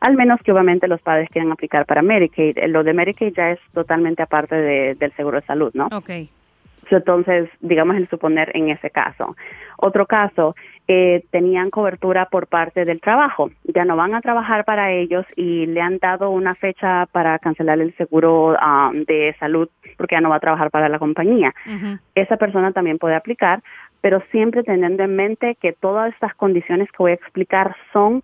Al 0.00 0.14
menos 0.14 0.40
que 0.42 0.52
obviamente 0.52 0.86
los 0.86 1.02
padres 1.02 1.28
quieran 1.30 1.50
aplicar 1.50 1.84
para 1.84 2.00
Medicaid. 2.00 2.56
Lo 2.68 2.84
de 2.84 2.94
Medicaid 2.94 3.34
ya 3.34 3.50
es 3.50 3.58
totalmente 3.72 4.22
aparte 4.22 4.54
del 4.54 5.12
seguro 5.16 5.40
de 5.40 5.46
salud, 5.46 5.72
¿no? 5.74 5.88
Okay. 5.90 6.28
Entonces, 6.90 7.48
digamos 7.60 7.96
el 7.96 8.08
suponer 8.08 8.52
en 8.54 8.70
ese 8.70 8.90
caso. 8.90 9.36
Otro 9.78 10.06
caso, 10.06 10.54
eh, 10.86 11.24
tenían 11.30 11.70
cobertura 11.70 12.26
por 12.26 12.46
parte 12.46 12.84
del 12.84 13.00
trabajo. 13.00 13.50
Ya 13.64 13.84
no 13.84 13.96
van 13.96 14.14
a 14.14 14.20
trabajar 14.20 14.64
para 14.64 14.92
ellos 14.92 15.24
y 15.34 15.66
le 15.66 15.80
han 15.80 15.98
dado 15.98 16.30
una 16.30 16.54
fecha 16.54 17.06
para 17.12 17.38
cancelar 17.38 17.80
el 17.80 17.94
seguro 17.96 18.54
um, 18.54 19.04
de 19.04 19.34
salud 19.40 19.68
porque 19.96 20.16
ya 20.16 20.20
no 20.20 20.28
va 20.28 20.36
a 20.36 20.40
trabajar 20.40 20.70
para 20.70 20.88
la 20.88 20.98
compañía. 20.98 21.54
Esa 22.14 22.36
persona 22.36 22.72
también 22.72 22.98
puede 22.98 23.14
aplicar, 23.14 23.62
pero 24.00 24.22
siempre 24.30 24.62
teniendo 24.62 25.02
en 25.04 25.16
mente 25.16 25.56
que 25.60 25.72
todas 25.72 26.12
estas 26.12 26.34
condiciones 26.34 26.90
que 26.90 26.98
voy 26.98 27.12
a 27.12 27.14
explicar 27.14 27.74
son 27.92 28.22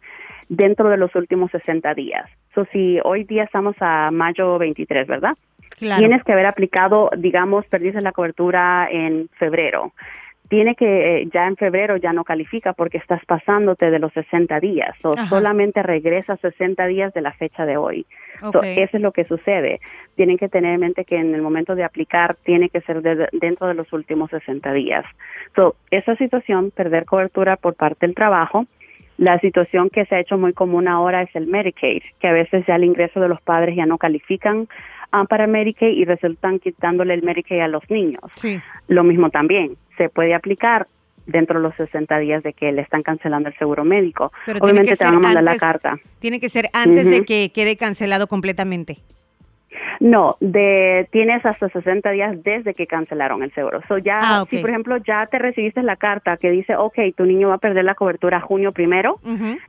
dentro 0.51 0.91
de 0.91 0.99
los 0.99 1.15
últimos 1.15 1.51
60 1.53 1.95
días. 1.95 2.29
So, 2.55 2.67
si 2.73 2.99
hoy 3.05 3.25
día 3.25 3.45
estamos 3.45 3.77
a 3.81 4.11
mayo 4.11 4.59
23, 4.59 5.07
¿verdad? 5.07 5.37
Tienes 5.79 6.23
que 6.25 6.33
haber 6.33 6.47
aplicado, 6.47 7.11
digamos, 7.17 7.65
perdiste 7.67 8.03
la 8.03 8.13
cobertura 8.13 8.89
en 8.91 9.29
febrero. 9.39 9.93
Tiene 10.51 10.75
que, 10.75 11.23
eh, 11.23 11.29
ya 11.33 11.47
en 11.47 11.57
febrero 11.57 11.97
ya 11.97 12.13
no 12.13 12.25
califica 12.25 12.73
porque 12.73 12.99
estás 12.99 13.25
pasándote 13.25 13.89
de 13.89 14.01
los 14.01 14.13
60 14.13 14.59
días. 14.59 14.97
O 15.05 15.17
solamente 15.29 15.81
regresa 15.81 16.37
60 16.37 16.89
días 16.89 17.15
de 17.15 17.21
la 17.21 17.33
fecha 17.33 17.65
de 17.65 17.77
hoy. 17.77 18.05
eso 18.43 18.97
es 18.97 19.01
lo 19.01 19.13
que 19.13 19.23
sucede. 19.25 19.81
Tienen 20.17 20.39
que 20.39 20.49
tener 20.49 20.75
en 20.75 20.81
mente 20.81 21.05
que 21.05 21.15
en 21.15 21.37
el 21.37 21.41
momento 21.41 21.77
de 21.77 21.85
aplicar 21.85 22.35
tiene 22.43 22.69
que 22.69 22.81
ser 22.81 23.01
dentro 23.31 23.69
de 23.69 23.75
los 23.75 23.93
últimos 23.93 24.31
60 24.31 24.73
días. 24.73 25.05
So, 25.55 25.77
esa 25.93 26.17
situación, 26.17 26.73
perder 26.73 27.05
cobertura 27.05 27.57
por 27.57 27.75
parte 27.75 28.05
del 28.05 28.17
trabajo, 28.17 28.67
la 29.19 29.39
situación 29.39 29.89
que 29.89 30.05
se 30.07 30.17
ha 30.17 30.21
hecho 30.21 30.37
muy 30.37 30.53
común 30.53 30.89
ahora 30.89 31.23
es 31.23 31.31
el 31.37 31.47
Medicaid, 31.47 32.03
que 32.19 32.27
a 32.27 32.33
veces 32.33 32.65
ya 32.67 32.75
el 32.75 32.83
ingreso 32.85 33.21
de 33.21 33.29
los 33.29 33.41
padres 33.41 33.77
ya 33.77 33.87
no 33.87 33.99
califican 33.99 34.67
um, 35.13 35.27
para 35.29 35.47
Medicaid 35.47 35.97
y 35.97 36.05
resultan 36.07 36.59
quitándole 36.59 37.15
el 37.15 37.23
Medicaid 37.23 37.61
a 37.61 37.69
los 37.69 37.89
niños. 37.89 38.23
Sí. 38.35 38.59
Lo 38.89 39.05
mismo 39.05 39.29
también, 39.29 39.77
se 40.01 40.09
puede 40.09 40.35
aplicar 40.35 40.87
dentro 41.27 41.59
de 41.59 41.63
los 41.63 41.75
60 41.75 42.19
días 42.21 42.43
de 42.43 42.55
que 42.55 42.73
le 42.73 42.81
están 42.81 43.03
cancelando 43.03 43.51
el 43.51 43.57
seguro 43.59 43.85
médico. 43.85 44.33
Pero 44.47 44.61
Obviamente 44.63 44.97
te 44.97 45.05
van 45.05 45.17
a 45.17 45.21
mandar 45.21 45.45
la 45.45 45.57
carta. 45.57 45.99
Tiene 46.21 46.41
que 46.41 46.49
ser 46.49 46.71
antes 46.73 47.09
de 47.11 47.23
que 47.27 47.51
quede 47.55 47.77
cancelado 47.77 48.27
completamente. 48.27 48.97
No, 50.01 50.37
de 50.41 51.07
tienes 51.13 51.45
hasta 51.45 51.69
60 51.69 52.11
días 52.13 52.43
desde 52.43 52.73
que 52.73 52.87
cancelaron 52.87 53.43
el 53.43 53.53
seguro. 53.53 53.83
So 53.87 53.99
ya, 53.99 54.19
ah, 54.23 54.45
si 54.49 54.59
por 54.59 54.71
ejemplo 54.71 54.97
ya 54.97 55.27
te 55.27 55.39
recibiste 55.39 55.83
la 55.83 55.97
carta 55.97 56.39
que 56.39 56.51
dice, 56.51 56.75
ok, 56.75 56.99
tu 57.15 57.27
niño 57.27 57.49
va 57.49 57.57
a 57.57 57.59
perder 57.59 57.85
la 57.85 57.95
cobertura 57.95 58.41
junio 58.41 58.73
primero, 58.73 59.21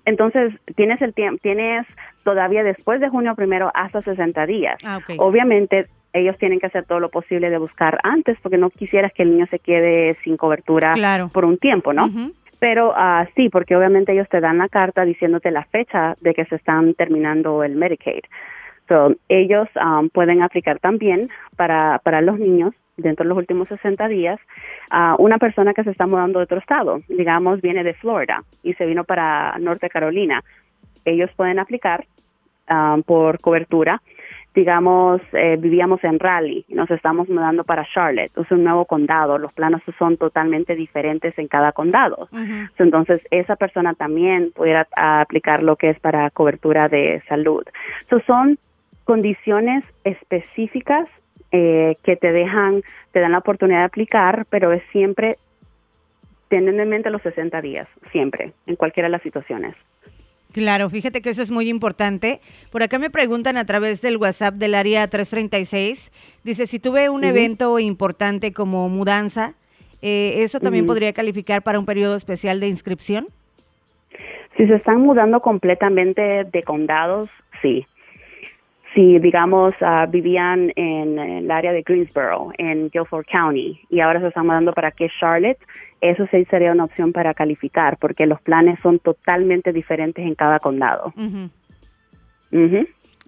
entonces 0.05 0.53
tienes 0.77 1.01
el 1.01 1.13
tiempo, 1.13 1.41
tienes 1.43 1.85
todavía 2.23 2.63
después 2.63 3.01
de 3.01 3.09
junio 3.09 3.35
primero 3.35 3.71
hasta 3.73 4.01
60 4.01 4.45
días. 4.45 4.77
Ah, 4.85 4.99
Obviamente 5.17 5.87
ellos 6.13 6.37
tienen 6.37 6.59
que 6.59 6.67
hacer 6.67 6.85
todo 6.85 6.99
lo 6.99 7.09
posible 7.09 7.49
de 7.49 7.57
buscar 7.57 7.99
antes 8.03 8.37
porque 8.41 8.57
no 8.57 8.69
quisieras 8.69 9.13
que 9.13 9.23
el 9.23 9.31
niño 9.31 9.47
se 9.47 9.59
quede 9.59 10.15
sin 10.23 10.37
cobertura 10.37 10.93
por 11.31 11.45
un 11.45 11.57
tiempo, 11.57 11.93
¿no? 11.93 12.09
Pero 12.59 12.91
uh, 12.91 13.25
sí, 13.35 13.49
porque 13.49 13.75
obviamente 13.75 14.11
ellos 14.11 14.29
te 14.29 14.39
dan 14.39 14.59
la 14.59 14.69
carta 14.69 15.03
diciéndote 15.03 15.49
la 15.49 15.63
fecha 15.65 16.15
de 16.21 16.33
que 16.33 16.45
se 16.45 16.55
están 16.55 16.93
terminando 16.93 17.63
el 17.63 17.75
Medicaid. 17.75 18.21
So, 18.87 19.15
ellos 19.29 19.67
um, 19.75 20.09
pueden 20.09 20.43
aplicar 20.43 20.79
también 20.79 21.29
para, 21.55 21.99
para 22.03 22.21
los 22.21 22.37
niños 22.37 22.75
dentro 22.97 23.23
de 23.23 23.29
los 23.29 23.37
últimos 23.37 23.67
60 23.69 24.07
días 24.09 24.39
a 24.91 25.15
una 25.17 25.37
persona 25.37 25.73
que 25.73 25.83
se 25.83 25.91
está 25.91 26.05
mudando 26.05 26.39
de 26.39 26.43
otro 26.43 26.59
estado, 26.59 27.01
digamos 27.07 27.61
viene 27.61 27.83
de 27.83 27.93
Florida 27.93 28.43
y 28.63 28.73
se 28.73 28.85
vino 28.85 29.05
para 29.05 29.57
Norte 29.59 29.89
Carolina. 29.89 30.43
Ellos 31.05 31.31
pueden 31.35 31.57
aplicar 31.57 32.05
um, 32.69 33.01
por 33.01 33.39
cobertura 33.39 34.01
digamos, 34.53 35.21
eh, 35.31 35.57
vivíamos 35.57 36.03
en 36.03 36.19
Raleigh 36.19 36.65
y 36.67 36.73
nos 36.73 36.91
estamos 36.91 37.29
mudando 37.29 37.63
para 37.63 37.85
Charlotte, 37.85 38.31
es 38.35 38.51
un 38.51 38.63
nuevo 38.63 38.85
condado, 38.85 39.37
los 39.37 39.53
planos 39.53 39.81
son 39.97 40.17
totalmente 40.17 40.75
diferentes 40.75 41.37
en 41.37 41.47
cada 41.47 41.71
condado. 41.71 42.27
Entonces, 42.77 43.21
esa 43.31 43.55
persona 43.55 43.93
también 43.93 44.51
pudiera 44.51 44.87
aplicar 44.95 45.63
lo 45.63 45.77
que 45.77 45.89
es 45.89 45.99
para 45.99 46.29
cobertura 46.31 46.89
de 46.89 47.21
salud. 47.27 47.63
son 48.27 48.57
condiciones 49.05 49.83
específicas 50.03 51.07
eh, 51.51 51.97
que 52.03 52.15
te 52.15 52.31
dejan, 52.31 52.81
te 53.11 53.19
dan 53.19 53.31
la 53.31 53.39
oportunidad 53.39 53.79
de 53.79 53.85
aplicar, 53.85 54.45
pero 54.49 54.71
es 54.71 54.83
siempre 54.91 55.37
teniendo 56.49 56.83
en 56.83 56.89
mente 56.89 57.09
los 57.09 57.21
60 57.21 57.61
días, 57.61 57.87
siempre, 58.11 58.51
en 58.67 58.75
cualquiera 58.75 59.07
de 59.07 59.11
las 59.11 59.21
situaciones. 59.21 59.75
Claro, 60.53 60.89
fíjate 60.89 61.21
que 61.21 61.29
eso 61.29 61.41
es 61.41 61.51
muy 61.51 61.69
importante. 61.69 62.41
Por 62.71 62.83
acá 62.83 62.99
me 62.99 63.09
preguntan 63.09 63.57
a 63.57 63.65
través 63.65 64.01
del 64.01 64.17
WhatsApp 64.17 64.55
del 64.55 64.75
área 64.75 65.07
336, 65.07 66.11
dice, 66.43 66.67
si 66.67 66.79
tuve 66.79 67.09
un 67.09 67.23
evento 67.23 67.79
importante 67.79 68.51
como 68.51 68.89
mudanza, 68.89 69.53
eh, 70.01 70.43
¿eso 70.43 70.59
también 70.59 70.85
podría 70.85 71.13
calificar 71.13 71.61
para 71.61 71.79
un 71.79 71.85
periodo 71.85 72.15
especial 72.15 72.59
de 72.59 72.67
inscripción? 72.67 73.27
Si 74.57 74.67
se 74.67 74.75
están 74.75 75.01
mudando 75.01 75.41
completamente 75.41 76.43
de 76.43 76.63
condados, 76.63 77.29
sí 77.61 77.85
si, 78.93 79.19
digamos, 79.19 79.73
ah, 79.81 80.05
vivían 80.09 80.71
en, 80.75 81.17
el 81.17 81.49
área 81.49 81.71
de 81.71 81.81
Greensboro, 81.81 82.51
en 82.57 82.89
Guilford 82.89 83.25
County, 83.25 83.79
y 83.89 83.99
ahora 83.99 84.19
se 84.19 84.27
están 84.27 84.45
mudando 84.45 84.73
para 84.73 84.91
que 84.91 85.09
Charlotte, 85.19 85.59
eso 86.01 86.27
sí 86.31 86.45
sería 86.45 86.71
una 86.71 86.85
opción 86.85 87.13
para 87.13 87.33
calificar, 87.33 87.97
porque 87.97 88.25
los 88.25 88.41
planes 88.41 88.79
son 88.81 88.99
totalmente 88.99 89.71
diferentes 89.71 90.25
en 90.25 90.35
cada 90.35 90.59
condado. 90.59 91.13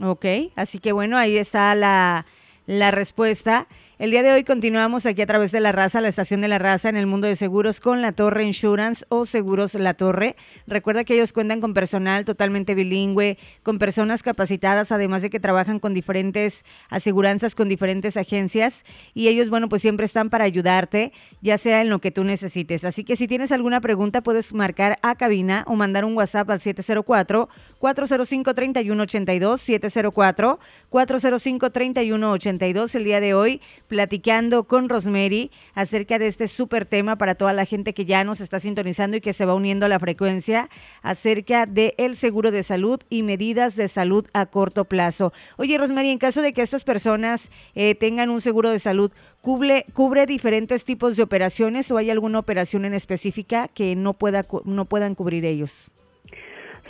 Ok, 0.01 0.25
así 0.55 0.79
que 0.79 0.91
bueno, 0.91 1.17
ahí 1.17 1.38
está 1.38 1.75
la, 1.75 2.25
la 2.65 2.91
respuesta. 2.91 3.67
El 4.03 4.12
día 4.12 4.22
de 4.22 4.33
hoy 4.33 4.43
continuamos 4.43 5.05
aquí 5.05 5.22
a 5.22 5.25
través 5.25 5.53
de 5.53 5.62
La 5.62 5.72
Raza, 5.72 6.01
la 6.01 6.10
estación 6.10 6.41
de 6.41 6.50
La 6.50 6.60
Raza 6.60 6.89
en 6.89 6.98
el 6.98 7.05
mundo 7.05 7.25
de 7.25 7.38
seguros 7.38 7.79
con 7.79 8.01
La 8.01 8.12
Torre 8.12 8.43
Insurance 8.43 9.05
o 9.07 9.25
Seguros 9.25 9.75
La 9.75 9.93
Torre. 9.93 10.36
Recuerda 10.67 11.05
que 11.05 11.13
ellos 11.13 11.31
cuentan 11.31 11.62
con 11.62 11.74
personal 11.74 12.25
totalmente 12.25 12.75
bilingüe, 12.75 13.38
con 13.63 13.79
personas 13.79 14.22
capacitadas, 14.22 14.91
además 14.91 15.22
de 15.22 15.29
que 15.29 15.39
trabajan 15.39 15.79
con 15.79 15.93
diferentes 15.93 16.65
aseguranzas, 16.89 17.55
con 17.55 17.69
diferentes 17.69 18.17
agencias 18.17 18.83
y 19.13 19.29
ellos, 19.29 19.50
bueno, 19.50 19.69
pues 19.69 19.81
siempre 19.81 20.05
están 20.05 20.29
para 20.29 20.43
ayudarte, 20.43 21.13
ya 21.39 21.57
sea 21.57 21.79
en 21.79 21.88
lo 21.88 22.00
que 22.00 22.12
tú 22.12 22.25
necesites. 22.25 22.83
Así 22.83 23.05
que 23.05 23.15
si 23.15 23.29
tienes 23.29 23.53
alguna 23.53 23.79
pregunta, 23.79 24.22
puedes 24.22 24.51
marcar 24.51 25.00
a 25.01 25.15
cabina 25.15 25.63
o 25.65 25.75
mandar 25.75 26.03
un 26.03 26.17
WhatsApp 26.17 26.50
al 26.50 26.60
704 26.60 27.48
405 27.83 28.53
3182 28.53 29.59
704 29.59 30.59
405 30.87 31.69
3182 31.69 32.95
el 32.95 33.03
día 33.03 33.19
de 33.19 33.33
hoy 33.33 33.59
platicando 33.89 34.63
con 34.63 34.87
Rosemary 34.87 35.51
acerca 35.73 36.17
de 36.17 36.27
este 36.27 36.47
súper 36.47 36.85
tema 36.85 37.17
para 37.17 37.35
toda 37.35 37.51
la 37.51 37.65
gente 37.65 37.93
que 37.93 38.05
ya 38.05 38.23
nos 38.23 38.39
está 38.39 38.61
sintonizando 38.61 39.17
y 39.17 39.21
que 39.21 39.33
se 39.33 39.43
va 39.43 39.53
uniendo 39.53 39.85
a 39.85 39.89
la 39.89 39.99
frecuencia 39.99 40.69
acerca 41.01 41.65
del 41.65 41.93
el 41.97 42.15
seguro 42.15 42.51
de 42.51 42.63
salud 42.63 43.01
y 43.09 43.21
medidas 43.21 43.75
de 43.75 43.89
salud 43.89 44.27
a 44.31 44.45
corto 44.45 44.85
plazo. 44.85 45.33
Oye, 45.57 45.77
Rosemary, 45.77 46.07
en 46.07 46.19
caso 46.19 46.41
de 46.41 46.53
que 46.53 46.61
estas 46.61 46.85
personas 46.85 47.51
eh, 47.75 47.95
tengan 47.95 48.29
un 48.29 48.39
seguro 48.39 48.69
de 48.69 48.79
salud, 48.79 49.11
¿cubre, 49.41 49.85
¿cubre 49.91 50.25
diferentes 50.25 50.85
tipos 50.85 51.17
de 51.17 51.23
operaciones 51.23 51.91
o 51.91 51.97
hay 51.97 52.11
alguna 52.11 52.39
operación 52.39 52.85
en 52.85 52.93
específica 52.93 53.67
que 53.67 53.97
no, 53.97 54.13
pueda, 54.13 54.45
no 54.63 54.85
puedan 54.85 55.15
cubrir 55.15 55.43
ellos? 55.43 55.91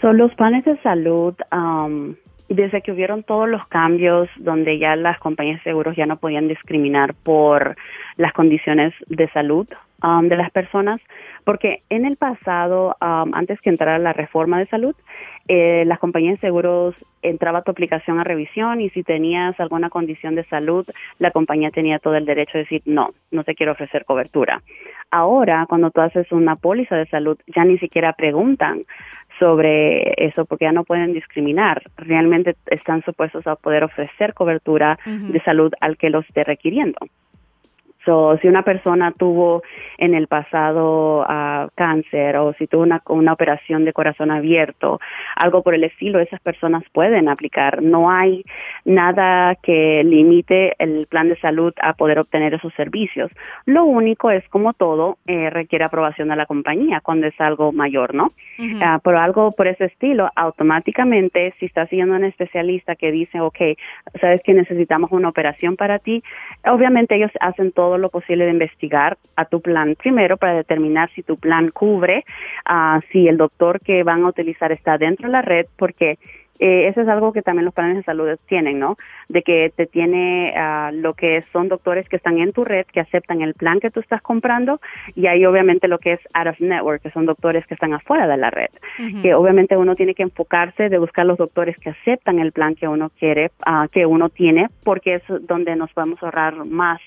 Son 0.03 0.17
los 0.17 0.35
planes 0.35 0.65
de 0.65 0.77
salud 0.81 1.33
desde 2.49 2.81
que 2.81 2.91
hubieron 2.91 3.23
todos 3.23 3.47
los 3.47 3.65
cambios 3.67 4.27
donde 4.35 4.77
ya 4.77 4.97
las 4.97 5.17
compañías 5.17 5.59
de 5.59 5.71
seguros 5.71 5.95
ya 5.95 6.05
no 6.05 6.17
podían 6.17 6.49
discriminar 6.49 7.13
por 7.13 7.77
las 8.17 8.33
condiciones 8.33 8.93
de 9.07 9.29
salud 9.29 9.65
um, 10.03 10.27
de 10.27 10.35
las 10.35 10.51
personas, 10.51 10.99
porque 11.45 11.83
en 11.89 12.05
el 12.05 12.17
pasado, 12.17 12.97
um, 13.01 13.31
antes 13.33 13.61
que 13.61 13.69
entrara 13.69 13.97
la 13.97 14.11
reforma 14.11 14.59
de 14.59 14.65
salud, 14.65 14.93
eh, 15.47 15.83
las 15.85 15.99
compañías 15.99 16.35
de 16.35 16.47
seguros 16.47 16.95
entraba 17.21 17.63
tu 17.63 17.71
aplicación 17.71 18.19
a 18.19 18.23
revisión 18.25 18.81
y 18.81 18.89
si 18.89 19.03
tenías 19.03 19.57
alguna 19.59 19.89
condición 19.89 20.35
de 20.35 20.43
salud, 20.45 20.85
la 21.19 21.31
compañía 21.31 21.71
tenía 21.71 21.99
todo 21.99 22.15
el 22.15 22.25
derecho 22.25 22.57
de 22.57 22.65
decir, 22.65 22.81
no, 22.85 23.13
no 23.31 23.43
te 23.43 23.55
quiero 23.55 23.71
ofrecer 23.71 24.05
cobertura. 24.05 24.61
Ahora, 25.11 25.65
cuando 25.67 25.91
tú 25.91 26.01
haces 26.01 26.31
una 26.31 26.55
póliza 26.55 26.95
de 26.95 27.05
salud, 27.07 27.37
ya 27.47 27.65
ni 27.65 27.77
siquiera 27.77 28.13
preguntan 28.13 28.83
sobre 29.39 30.13
eso 30.17 30.45
porque 30.45 30.65
ya 30.65 30.71
no 30.71 30.83
pueden 30.83 31.13
discriminar. 31.13 31.83
Realmente 31.97 32.55
están 32.67 33.03
supuestos 33.03 33.45
a 33.47 33.55
poder 33.55 33.83
ofrecer 33.83 34.33
cobertura 34.33 34.97
de 35.05 35.39
salud 35.41 35.71
al 35.81 35.97
que 35.97 36.09
lo 36.09 36.19
esté 36.19 36.43
requiriendo. 36.43 36.97
So, 38.05 38.37
si 38.41 38.47
una 38.47 38.63
persona 38.63 39.11
tuvo 39.11 39.63
en 39.97 40.13
el 40.13 40.27
pasado 40.27 41.21
uh, 41.21 41.69
cáncer 41.75 42.37
o 42.37 42.53
si 42.53 42.67
tuvo 42.67 42.83
una, 42.83 43.01
una 43.07 43.33
operación 43.33 43.85
de 43.85 43.93
corazón 43.93 44.31
abierto, 44.31 44.99
algo 45.35 45.63
por 45.63 45.73
el 45.73 45.83
estilo, 45.83 46.19
esas 46.19 46.41
personas 46.41 46.83
pueden 46.91 47.29
aplicar. 47.29 47.81
No 47.81 48.11
hay 48.11 48.43
nada 48.85 49.55
que 49.55 50.03
limite 50.03 50.73
el 50.79 51.07
plan 51.07 51.29
de 51.29 51.37
salud 51.37 51.73
a 51.81 51.93
poder 51.93 52.19
obtener 52.19 52.53
esos 52.53 52.73
servicios. 52.73 53.31
Lo 53.65 53.85
único 53.85 54.31
es, 54.31 54.47
como 54.49 54.73
todo, 54.73 55.17
eh, 55.25 55.49
requiere 55.49 55.85
aprobación 55.85 56.29
de 56.29 56.35
la 56.35 56.45
compañía 56.45 57.01
cuando 57.01 57.27
es 57.27 57.39
algo 57.39 57.71
mayor, 57.71 58.13
¿no? 58.13 58.31
Uh 58.59 58.83
pero 59.03 59.19
algo 59.19 59.51
por 59.51 59.67
ese 59.67 59.85
estilo, 59.85 60.29
automáticamente, 60.35 61.53
si 61.59 61.65
estás 61.65 61.89
siguiendo 61.89 62.13
a 62.13 62.17
un 62.17 62.25
especialista 62.25 62.95
que 62.95 63.11
dice, 63.11 63.39
ok, 63.39 63.57
sabes 64.19 64.41
que 64.43 64.53
necesitamos 64.53 65.11
una 65.11 65.29
operación 65.29 65.75
para 65.75 65.99
ti, 65.99 66.23
obviamente 66.65 67.15
ellos 67.15 67.31
hacen 67.39 67.71
todo 67.71 67.92
lo 67.97 68.09
posible 68.09 68.45
de 68.45 68.51
investigar 68.51 69.17
a 69.35 69.45
tu 69.45 69.61
plan 69.61 69.95
primero 69.95 70.37
para 70.37 70.53
determinar 70.53 71.09
si 71.13 71.23
tu 71.23 71.37
plan 71.37 71.69
cubre, 71.69 72.25
uh, 72.69 72.99
si 73.11 73.27
el 73.27 73.37
doctor 73.37 73.79
que 73.79 74.03
van 74.03 74.23
a 74.23 74.29
utilizar 74.29 74.71
está 74.71 74.97
dentro 74.97 75.27
de 75.27 75.33
la 75.33 75.41
red, 75.41 75.65
porque 75.77 76.17
eh, 76.59 76.87
eso 76.87 77.01
es 77.01 77.07
algo 77.07 77.33
que 77.33 77.41
también 77.41 77.65
los 77.65 77.73
planes 77.73 77.97
de 77.97 78.03
salud 78.03 78.29
tienen, 78.47 78.79
¿no? 78.79 78.95
De 79.27 79.41
que 79.41 79.71
te 79.75 79.87
tiene 79.87 80.53
uh, 80.55 80.93
lo 80.95 81.13
que 81.13 81.41
son 81.51 81.67
doctores 81.67 82.07
que 82.07 82.15
están 82.15 82.37
en 82.37 82.53
tu 82.53 82.63
red, 82.63 82.85
que 82.85 82.99
aceptan 82.99 83.41
el 83.41 83.55
plan 83.55 83.79
que 83.79 83.89
tú 83.89 83.99
estás 83.99 84.21
comprando, 84.21 84.79
y 85.15 85.25
ahí 85.25 85.45
obviamente 85.45 85.87
lo 85.87 85.97
que 85.97 86.13
es 86.13 86.19
out 86.33 86.47
of 86.47 86.59
network, 86.59 87.01
que 87.01 87.09
son 87.09 87.25
doctores 87.25 87.65
que 87.65 87.73
están 87.73 87.93
afuera 87.93 88.27
de 88.27 88.37
la 88.37 88.51
red. 88.51 88.69
Que 89.21 89.33
obviamente 89.33 89.75
uno 89.75 89.95
tiene 89.95 90.13
que 90.13 90.23
enfocarse 90.23 90.89
de 90.89 90.97
buscar 90.97 91.25
los 91.25 91.37
doctores 91.37 91.77
que 91.77 91.89
aceptan 91.89 92.39
el 92.39 92.51
plan 92.51 92.75
que 92.75 92.87
uno 92.87 93.09
quiere, 93.17 93.51
uh, 93.67 93.87
que 93.89 94.05
uno 94.05 94.29
tiene, 94.29 94.67
porque 94.83 95.15
es 95.15 95.23
donde 95.41 95.75
nos 95.75 95.91
podemos 95.93 96.21
ahorrar 96.21 96.65
más 96.65 97.01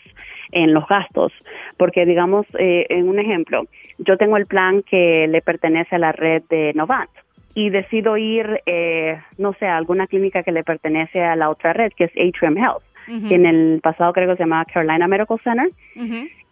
en 0.50 0.74
los 0.74 0.86
gastos. 0.88 1.32
Porque 1.76 2.04
digamos, 2.04 2.46
eh, 2.58 2.86
en 2.88 3.08
un 3.08 3.18
ejemplo, 3.18 3.64
yo 3.98 4.16
tengo 4.16 4.36
el 4.36 4.46
plan 4.46 4.82
que 4.82 5.26
le 5.28 5.40
pertenece 5.40 5.96
a 5.96 5.98
la 5.98 6.12
red 6.12 6.42
de 6.48 6.72
Novant 6.74 7.10
y 7.56 7.70
decido 7.70 8.18
ir, 8.18 8.60
eh, 8.66 9.18
no 9.38 9.54
sé, 9.54 9.66
a 9.66 9.78
alguna 9.78 10.06
clínica 10.06 10.42
que 10.42 10.52
le 10.52 10.62
pertenece 10.62 11.24
a 11.24 11.34
la 11.36 11.48
otra 11.48 11.72
red, 11.72 11.90
que 11.96 12.04
es 12.04 12.10
Atrium 12.12 12.58
Health, 12.58 12.82
que 13.28 13.34
en 13.34 13.46
el 13.46 13.80
pasado 13.80 14.12
creo 14.12 14.28
que 14.28 14.36
se 14.36 14.42
llamaba 14.42 14.66
Carolina 14.66 15.08
Medical 15.08 15.40
Center. 15.42 15.70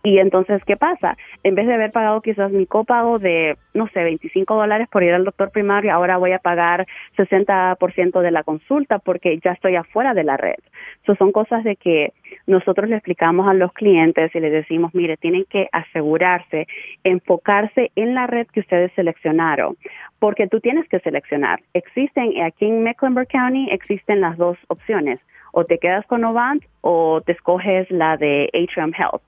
Y 0.07 0.19
entonces, 0.19 0.63
¿qué 0.67 0.77
pasa? 0.77 1.17
En 1.45 1.55
vez 1.55 1.67
de 1.67 1.73
haber 1.73 1.91
pagado 1.91 2.21
quizás 2.21 2.53
mi 2.53 2.67
copago 2.67 3.19
de, 3.19 3.57
no 3.73 3.89
sé, 3.89 4.05
25 4.05 4.55
dólares 4.55 4.87
por 4.93 5.03
ir 5.03 5.15
al 5.15 5.25
doctor 5.25 5.51
primario, 5.51 5.95
ahora 5.95 6.19
voy 6.19 6.33
a 6.33 6.39
pagar 6.41 6.87
60% 7.17 8.21
de 8.21 8.31
la 8.31 8.43
consulta 8.43 8.99
porque 8.99 9.41
ya 9.43 9.53
estoy 9.53 9.77
afuera 9.77 10.13
de 10.13 10.25
la 10.25 10.37
red. 10.37 10.59
Eso 11.03 11.15
son 11.15 11.33
cosas 11.33 11.65
de 11.65 11.77
que 11.77 12.13
nosotros 12.47 12.91
le 12.91 12.97
explicamos 12.97 13.49
a 13.49 13.55
los 13.55 13.73
clientes 13.73 14.31
y 14.35 14.41
les 14.41 14.53
decimos, 14.53 14.95
mire, 14.95 15.17
tienen 15.17 15.47
que 15.49 15.71
asegurarse, 15.73 16.67
enfocarse 17.03 17.91
en 17.97 18.15
la 18.15 18.27
red 18.27 18.47
que 18.49 18.61
ustedes 18.61 18.93
seleccionaron, 18.93 19.79
porque 20.19 20.49
tú 20.49 20.61
tienes 20.61 20.87
que 20.91 21.01
seleccionar. 21.01 21.61
Existen, 21.73 22.43
aquí 22.43 22.67
en 22.67 22.83
Mecklenburg 22.83 23.29
County 23.29 23.71
existen 23.71 24.21
las 24.21 24.37
dos 24.37 24.59
opciones 24.69 25.19
o 25.55 25.65
te 25.65 25.79
quedas 25.79 26.05
con 26.07 26.23
Novant 26.23 26.63
o 26.81 27.23
te 27.25 27.33
escoges 27.33 27.89
la 27.91 28.17
de 28.17 28.51
Atrium 28.53 28.93
Health, 28.93 29.23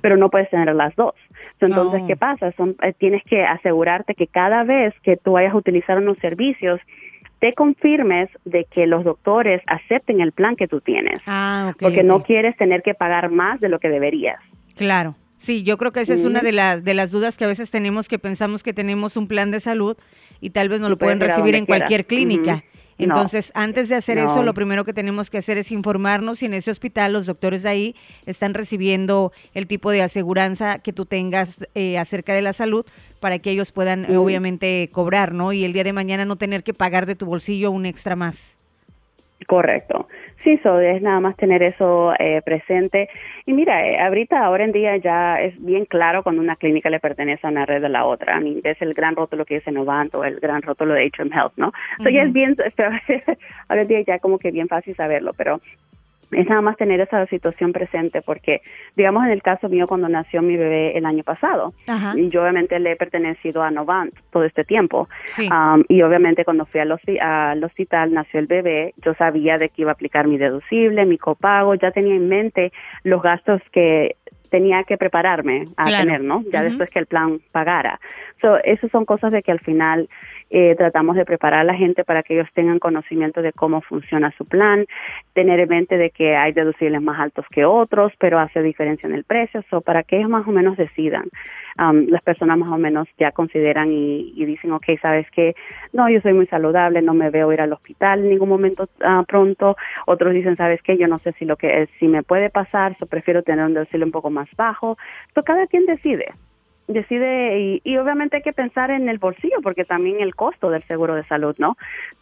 pero 0.00 0.16
no 0.16 0.30
puedes 0.30 0.48
tener 0.48 0.72
las 0.74 0.94
dos. 0.94 1.14
Entonces, 1.60 2.02
¿qué 2.06 2.16
pasa? 2.16 2.52
Son, 2.52 2.76
eh, 2.82 2.92
tienes 2.96 3.22
que 3.24 3.42
asegurarte 3.44 4.14
que 4.14 4.28
cada 4.28 4.62
vez 4.62 4.94
que 5.02 5.16
tú 5.16 5.32
vayas 5.32 5.52
a 5.52 5.56
utilizar 5.56 5.98
unos 5.98 6.16
servicios, 6.18 6.80
te 7.40 7.52
confirmes 7.52 8.30
de 8.44 8.64
que 8.64 8.86
los 8.86 9.02
doctores 9.02 9.60
acepten 9.66 10.20
el 10.20 10.30
plan 10.30 10.54
que 10.54 10.68
tú 10.68 10.80
tienes. 10.80 11.20
Ah, 11.26 11.74
porque 11.80 12.04
no 12.04 12.22
quieres 12.22 12.56
tener 12.56 12.82
que 12.82 12.94
pagar 12.94 13.30
más 13.30 13.58
de 13.60 13.68
lo 13.68 13.80
que 13.80 13.88
deberías. 13.88 14.38
Claro. 14.76 15.16
Sí, 15.38 15.64
yo 15.64 15.76
creo 15.76 15.90
que 15.90 16.02
esa 16.02 16.14
es 16.14 16.24
una 16.24 16.40
de 16.40 16.52
las, 16.52 16.84
de 16.84 16.94
las 16.94 17.10
dudas 17.10 17.36
que 17.36 17.42
a 17.42 17.48
veces 17.48 17.72
tenemos, 17.72 18.06
que 18.06 18.20
pensamos 18.20 18.62
que 18.62 18.72
tenemos 18.72 19.16
un 19.16 19.26
plan 19.26 19.50
de 19.50 19.58
salud 19.58 19.96
y 20.40 20.50
tal 20.50 20.68
vez 20.68 20.80
no 20.80 20.88
lo 20.88 20.96
pueden 20.96 21.18
recibir 21.18 21.56
en 21.56 21.66
cualquier 21.66 22.06
clínica. 22.06 22.62
Entonces, 23.04 23.52
antes 23.54 23.88
de 23.88 23.96
hacer 23.96 24.18
eso, 24.18 24.42
lo 24.42 24.54
primero 24.54 24.84
que 24.84 24.92
tenemos 24.92 25.30
que 25.30 25.38
hacer 25.38 25.58
es 25.58 25.72
informarnos 25.72 26.38
si 26.38 26.46
en 26.46 26.54
ese 26.54 26.70
hospital 26.70 27.12
los 27.12 27.26
doctores 27.26 27.62
de 27.62 27.68
ahí 27.68 27.96
están 28.26 28.54
recibiendo 28.54 29.32
el 29.54 29.66
tipo 29.66 29.90
de 29.90 30.02
aseguranza 30.02 30.78
que 30.78 30.92
tú 30.92 31.06
tengas 31.06 31.56
eh, 31.74 31.98
acerca 31.98 32.34
de 32.34 32.42
la 32.42 32.52
salud 32.52 32.86
para 33.20 33.38
que 33.38 33.50
ellos 33.50 33.72
puedan, 33.72 34.16
obviamente, 34.16 34.88
cobrar, 34.92 35.32
¿no? 35.32 35.52
Y 35.52 35.64
el 35.64 35.72
día 35.72 35.84
de 35.84 35.92
mañana 35.92 36.24
no 36.24 36.36
tener 36.36 36.64
que 36.64 36.74
pagar 36.74 37.06
de 37.06 37.14
tu 37.14 37.26
bolsillo 37.26 37.70
un 37.70 37.86
extra 37.86 38.16
más. 38.16 38.56
Correcto. 39.46 40.08
Sí, 40.42 40.58
so 40.62 40.80
es 40.80 41.00
nada 41.02 41.20
más 41.20 41.36
tener 41.36 41.62
eso 41.62 42.12
eh, 42.18 42.42
presente. 42.44 43.08
Y 43.46 43.52
mira, 43.52 43.86
eh, 43.86 44.00
ahorita, 44.00 44.44
ahora 44.44 44.64
en 44.64 44.72
día 44.72 44.96
ya 44.96 45.40
es 45.40 45.54
bien 45.62 45.84
claro 45.84 46.22
cuando 46.22 46.42
una 46.42 46.56
clínica 46.56 46.90
le 46.90 47.00
pertenece 47.00 47.46
a 47.46 47.50
una 47.50 47.64
red 47.64 47.80
de 47.80 47.88
la 47.88 48.04
otra. 48.04 48.36
A 48.36 48.40
mí 48.40 48.60
es 48.64 48.80
el 48.82 48.94
gran 48.94 49.14
rótulo 49.14 49.44
que 49.44 49.54
dice 49.54 49.72
Novant 49.72 50.14
o 50.14 50.24
el 50.24 50.40
gran 50.40 50.62
rótulo 50.62 50.94
de 50.94 51.06
HM 51.06 51.32
Health, 51.32 51.52
¿no? 51.56 51.72
So 52.02 52.08
ya 52.08 52.22
es 52.22 52.32
bien, 52.32 52.56
ahora 53.68 53.82
en 53.82 53.88
día 53.88 54.00
ya 54.02 54.18
como 54.18 54.38
que 54.38 54.50
bien 54.50 54.68
fácil 54.68 54.94
saberlo, 54.94 55.32
pero 55.32 55.60
es 56.32 56.48
nada 56.48 56.60
más 56.60 56.76
tener 56.76 57.00
esa 57.00 57.26
situación 57.26 57.72
presente 57.72 58.22
porque, 58.22 58.60
digamos, 58.96 59.24
en 59.24 59.30
el 59.30 59.42
caso 59.42 59.68
mío, 59.68 59.86
cuando 59.86 60.08
nació 60.08 60.42
mi 60.42 60.56
bebé 60.56 60.96
el 60.96 61.06
año 61.06 61.22
pasado, 61.22 61.74
yo 62.30 62.42
obviamente 62.42 62.78
le 62.78 62.92
he 62.92 62.96
pertenecido 62.96 63.62
a 63.62 63.70
Novant 63.70 64.14
todo 64.30 64.44
este 64.44 64.64
tiempo, 64.64 65.08
um, 65.38 65.82
y 65.88 66.02
obviamente 66.02 66.44
cuando 66.44 66.66
fui 66.66 66.80
al, 66.80 66.98
al, 67.20 67.64
hospital, 67.64 68.12
nació 68.12 68.40
el 68.40 68.46
bebé, 68.46 68.94
yo 69.04 69.14
sabía 69.14 69.58
de 69.58 69.68
que 69.68 69.82
iba 69.82 69.90
a 69.90 69.94
aplicar 69.94 70.26
mi 70.26 70.38
deducible, 70.38 71.04
mi 71.06 71.18
copago, 71.18 71.74
ya 71.74 71.90
tenía 71.90 72.14
en 72.14 72.28
mente 72.28 72.72
los 73.04 73.22
gastos 73.22 73.60
que 73.72 74.16
tenía 74.52 74.84
que 74.84 74.98
prepararme 74.98 75.64
a 75.78 75.86
tener, 75.86 76.22
¿no? 76.22 76.44
Ya 76.52 76.62
después 76.62 76.90
que 76.90 76.98
el 76.98 77.06
plan 77.06 77.40
pagara. 77.52 77.98
So, 78.42 78.58
esas 78.62 78.90
son 78.90 79.06
cosas 79.06 79.32
de 79.32 79.42
que 79.42 79.50
al 79.50 79.60
final 79.60 80.10
eh, 80.52 80.74
tratamos 80.76 81.16
de 81.16 81.24
preparar 81.24 81.60
a 81.60 81.64
la 81.64 81.74
gente 81.74 82.04
para 82.04 82.22
que 82.22 82.34
ellos 82.34 82.48
tengan 82.52 82.78
conocimiento 82.78 83.40
de 83.40 83.52
cómo 83.52 83.80
funciona 83.80 84.30
su 84.36 84.44
plan, 84.44 84.84
tener 85.32 85.58
en 85.60 85.68
mente 85.68 85.96
de 85.96 86.10
que 86.10 86.36
hay 86.36 86.52
deducibles 86.52 87.00
más 87.00 87.18
altos 87.18 87.46
que 87.50 87.64
otros, 87.64 88.12
pero 88.18 88.38
hace 88.38 88.62
diferencia 88.62 89.06
en 89.06 89.14
el 89.14 89.24
precio, 89.24 89.64
so, 89.70 89.80
para 89.80 90.02
que 90.02 90.18
ellos 90.18 90.28
más 90.28 90.46
o 90.46 90.52
menos 90.52 90.76
decidan. 90.76 91.24
Um, 91.78 92.06
las 92.08 92.20
personas 92.22 92.58
más 92.58 92.70
o 92.70 92.76
menos 92.76 93.08
ya 93.18 93.32
consideran 93.32 93.90
y, 93.90 94.44
dicen, 94.44 94.72
ok, 94.72 94.84
sabes 95.00 95.30
que 95.30 95.54
no, 95.94 96.10
yo 96.10 96.20
soy 96.20 96.34
muy 96.34 96.46
saludable, 96.46 97.00
no 97.00 97.14
me 97.14 97.30
veo 97.30 97.50
ir 97.50 97.62
al 97.62 97.72
hospital 97.72 98.20
en 98.20 98.28
ningún 98.28 98.50
momento 98.50 98.90
uh, 99.00 99.24
pronto. 99.24 99.76
Otros 100.06 100.34
dicen, 100.34 100.56
sabes 100.56 100.82
que 100.82 100.98
yo 100.98 101.08
no 101.08 101.18
sé 101.18 101.32
si 101.38 101.46
lo 101.46 101.56
que 101.56 101.88
si 101.98 102.08
me 102.08 102.22
puede 102.22 102.50
pasar, 102.50 102.94
so 102.98 103.06
prefiero 103.06 103.42
tener 103.42 103.64
un 103.64 103.72
deducible 103.72 104.04
un 104.04 104.12
poco 104.12 104.28
más 104.28 104.48
bajo. 104.54 104.98
So, 105.34 105.42
cada 105.42 105.66
quien 105.66 105.86
decide 105.86 106.26
decide 106.88 107.80
y, 107.84 107.96
obviamente 107.96 108.38
hay 108.38 108.42
que 108.42 108.52
pensar 108.52 108.90
en 108.90 109.08
el 109.08 109.18
bolsillo 109.18 109.56
porque 109.62 109.84
también 109.84 110.20
el 110.20 110.34
costo 110.34 110.70
del 110.70 110.82
seguro 110.84 111.14
de 111.14 111.24
salud, 111.24 111.54
¿no? 111.58 111.76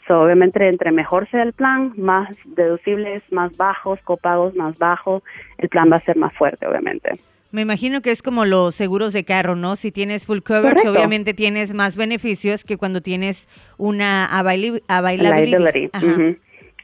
So, 0.07 0.23
obviamente 0.23 0.67
entre 0.69 0.93
mejor 0.93 1.29
sea 1.31 1.43
el 1.43 1.53
plan, 1.53 1.93
más 1.97 2.29
deducibles, 2.45 3.23
más 3.31 3.57
bajos, 3.57 4.01
copagos 4.03 4.55
más 4.55 4.79
bajos, 4.79 5.23
el 5.59 5.69
plan 5.69 5.91
va 5.91 5.97
a 5.97 6.01
ser 6.01 6.17
más 6.17 6.33
fuerte, 6.35 6.67
obviamente. 6.67 7.19
Me 7.53 7.63
imagino 7.63 8.01
que 8.01 8.13
es 8.13 8.23
como 8.23 8.45
los 8.45 8.77
seguros 8.77 9.13
de 9.13 9.25
carro, 9.25 9.57
¿no? 9.57 9.75
Si 9.75 9.91
tienes 9.91 10.25
full 10.25 10.39
coverage, 10.39 10.89
obviamente 10.89 11.35
tienes 11.35 11.75
más 11.75 11.97
beneficios 11.97 12.63
que 12.63 12.77
cuando 12.77 13.01
tienes 13.01 13.49
una 13.77 14.27
availability. 14.27 15.91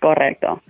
Correcto. 0.01 0.61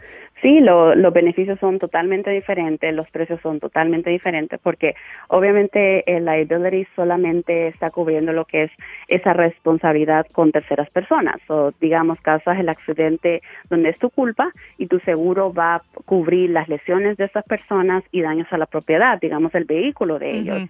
Sí, 0.46 0.61
los 0.61 1.12
beneficios 1.12 1.59
son 1.59 1.80
totalmente 1.80 2.30
diferentes, 2.30 2.94
los 2.94 3.11
precios 3.11 3.40
son 3.40 3.59
totalmente 3.59 4.11
diferentes 4.11 4.61
porque 4.62 4.94
obviamente 5.26 6.04
el 6.06 6.24
liability 6.24 6.87
solamente 6.94 7.66
está 7.66 7.90
cubriendo 7.90 8.32
lo 8.32 8.44
que 8.44 8.62
es 8.62 8.70
esa 9.09 9.32
responsabilidad 9.32 10.24
con 10.32 10.52
terceras 10.52 10.88
personas 10.90 11.38
o 11.48 11.72
digamos 11.80 12.20
causas 12.20 12.61
el 12.61 12.68
accidente 12.68 13.42
donde 13.68 13.88
es 13.88 13.98
tu 13.98 14.09
culpa 14.09 14.52
y 14.78 14.87
tu 14.87 15.00
seguro 15.00 15.52
va 15.52 15.74
a 15.74 15.82
cubrir 16.04 16.50
las 16.50 16.68
lesiones 16.68 17.16
de 17.16 17.24
esas 17.24 17.42
personas 17.42 18.04
y 18.12 18.22
daños 18.22 18.46
a 18.52 18.56
la 18.56 18.66
propiedad, 18.66 19.18
digamos 19.20 19.52
el 19.56 19.64
vehículo 19.64 20.20
de 20.20 20.30
ellos. 20.30 20.62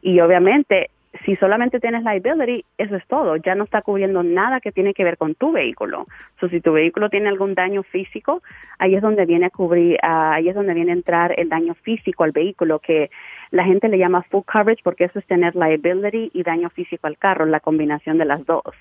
Y 0.00 0.20
obviamente 0.20 0.90
si 1.24 1.36
solamente 1.36 1.80
tienes 1.80 2.02
liability, 2.02 2.64
eso 2.76 2.96
es 2.96 3.06
todo, 3.06 3.36
ya 3.36 3.54
no 3.54 3.64
está 3.64 3.82
cubriendo 3.82 4.22
nada 4.22 4.60
que 4.60 4.72
tiene 4.72 4.94
que 4.94 5.04
ver 5.04 5.16
con 5.16 5.34
tu 5.34 5.52
vehículo. 5.52 6.06
So, 6.40 6.48
si 6.48 6.60
tu 6.60 6.72
vehículo 6.72 7.08
tiene 7.08 7.28
algún 7.28 7.54
daño 7.54 7.82
físico, 7.82 8.42
ahí 8.78 8.94
es 8.94 9.02
donde 9.02 9.24
viene 9.24 9.46
a 9.46 9.50
cubrir, 9.50 9.98
ahí 10.02 10.48
es 10.48 10.54
donde 10.54 10.74
viene 10.74 10.90
a 10.90 10.94
entrar 10.94 11.38
el 11.38 11.48
daño 11.48 11.74
físico 11.74 12.24
al 12.24 12.32
vehículo, 12.32 12.80
que 12.80 13.10
la 13.50 13.64
gente 13.64 13.88
le 13.88 13.98
llama 13.98 14.22
full 14.22 14.42
coverage 14.44 14.82
porque 14.82 15.04
eso 15.04 15.18
es 15.18 15.26
tener 15.26 15.54
liability 15.54 16.30
y 16.34 16.42
daño 16.42 16.70
físico 16.70 17.06
al 17.06 17.16
carro, 17.16 17.46
la 17.46 17.60
combinación 17.60 18.18
de 18.18 18.24
las 18.24 18.44
dos. 18.44 18.74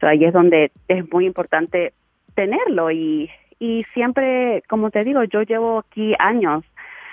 So, 0.00 0.06
ahí 0.06 0.24
es 0.24 0.32
donde 0.32 0.72
es 0.88 1.10
muy 1.10 1.26
importante 1.26 1.94
tenerlo 2.34 2.90
y, 2.90 3.30
y 3.58 3.84
siempre, 3.94 4.62
como 4.68 4.90
te 4.90 5.04
digo, 5.04 5.24
yo 5.24 5.42
llevo 5.42 5.78
aquí 5.78 6.14
años 6.18 6.64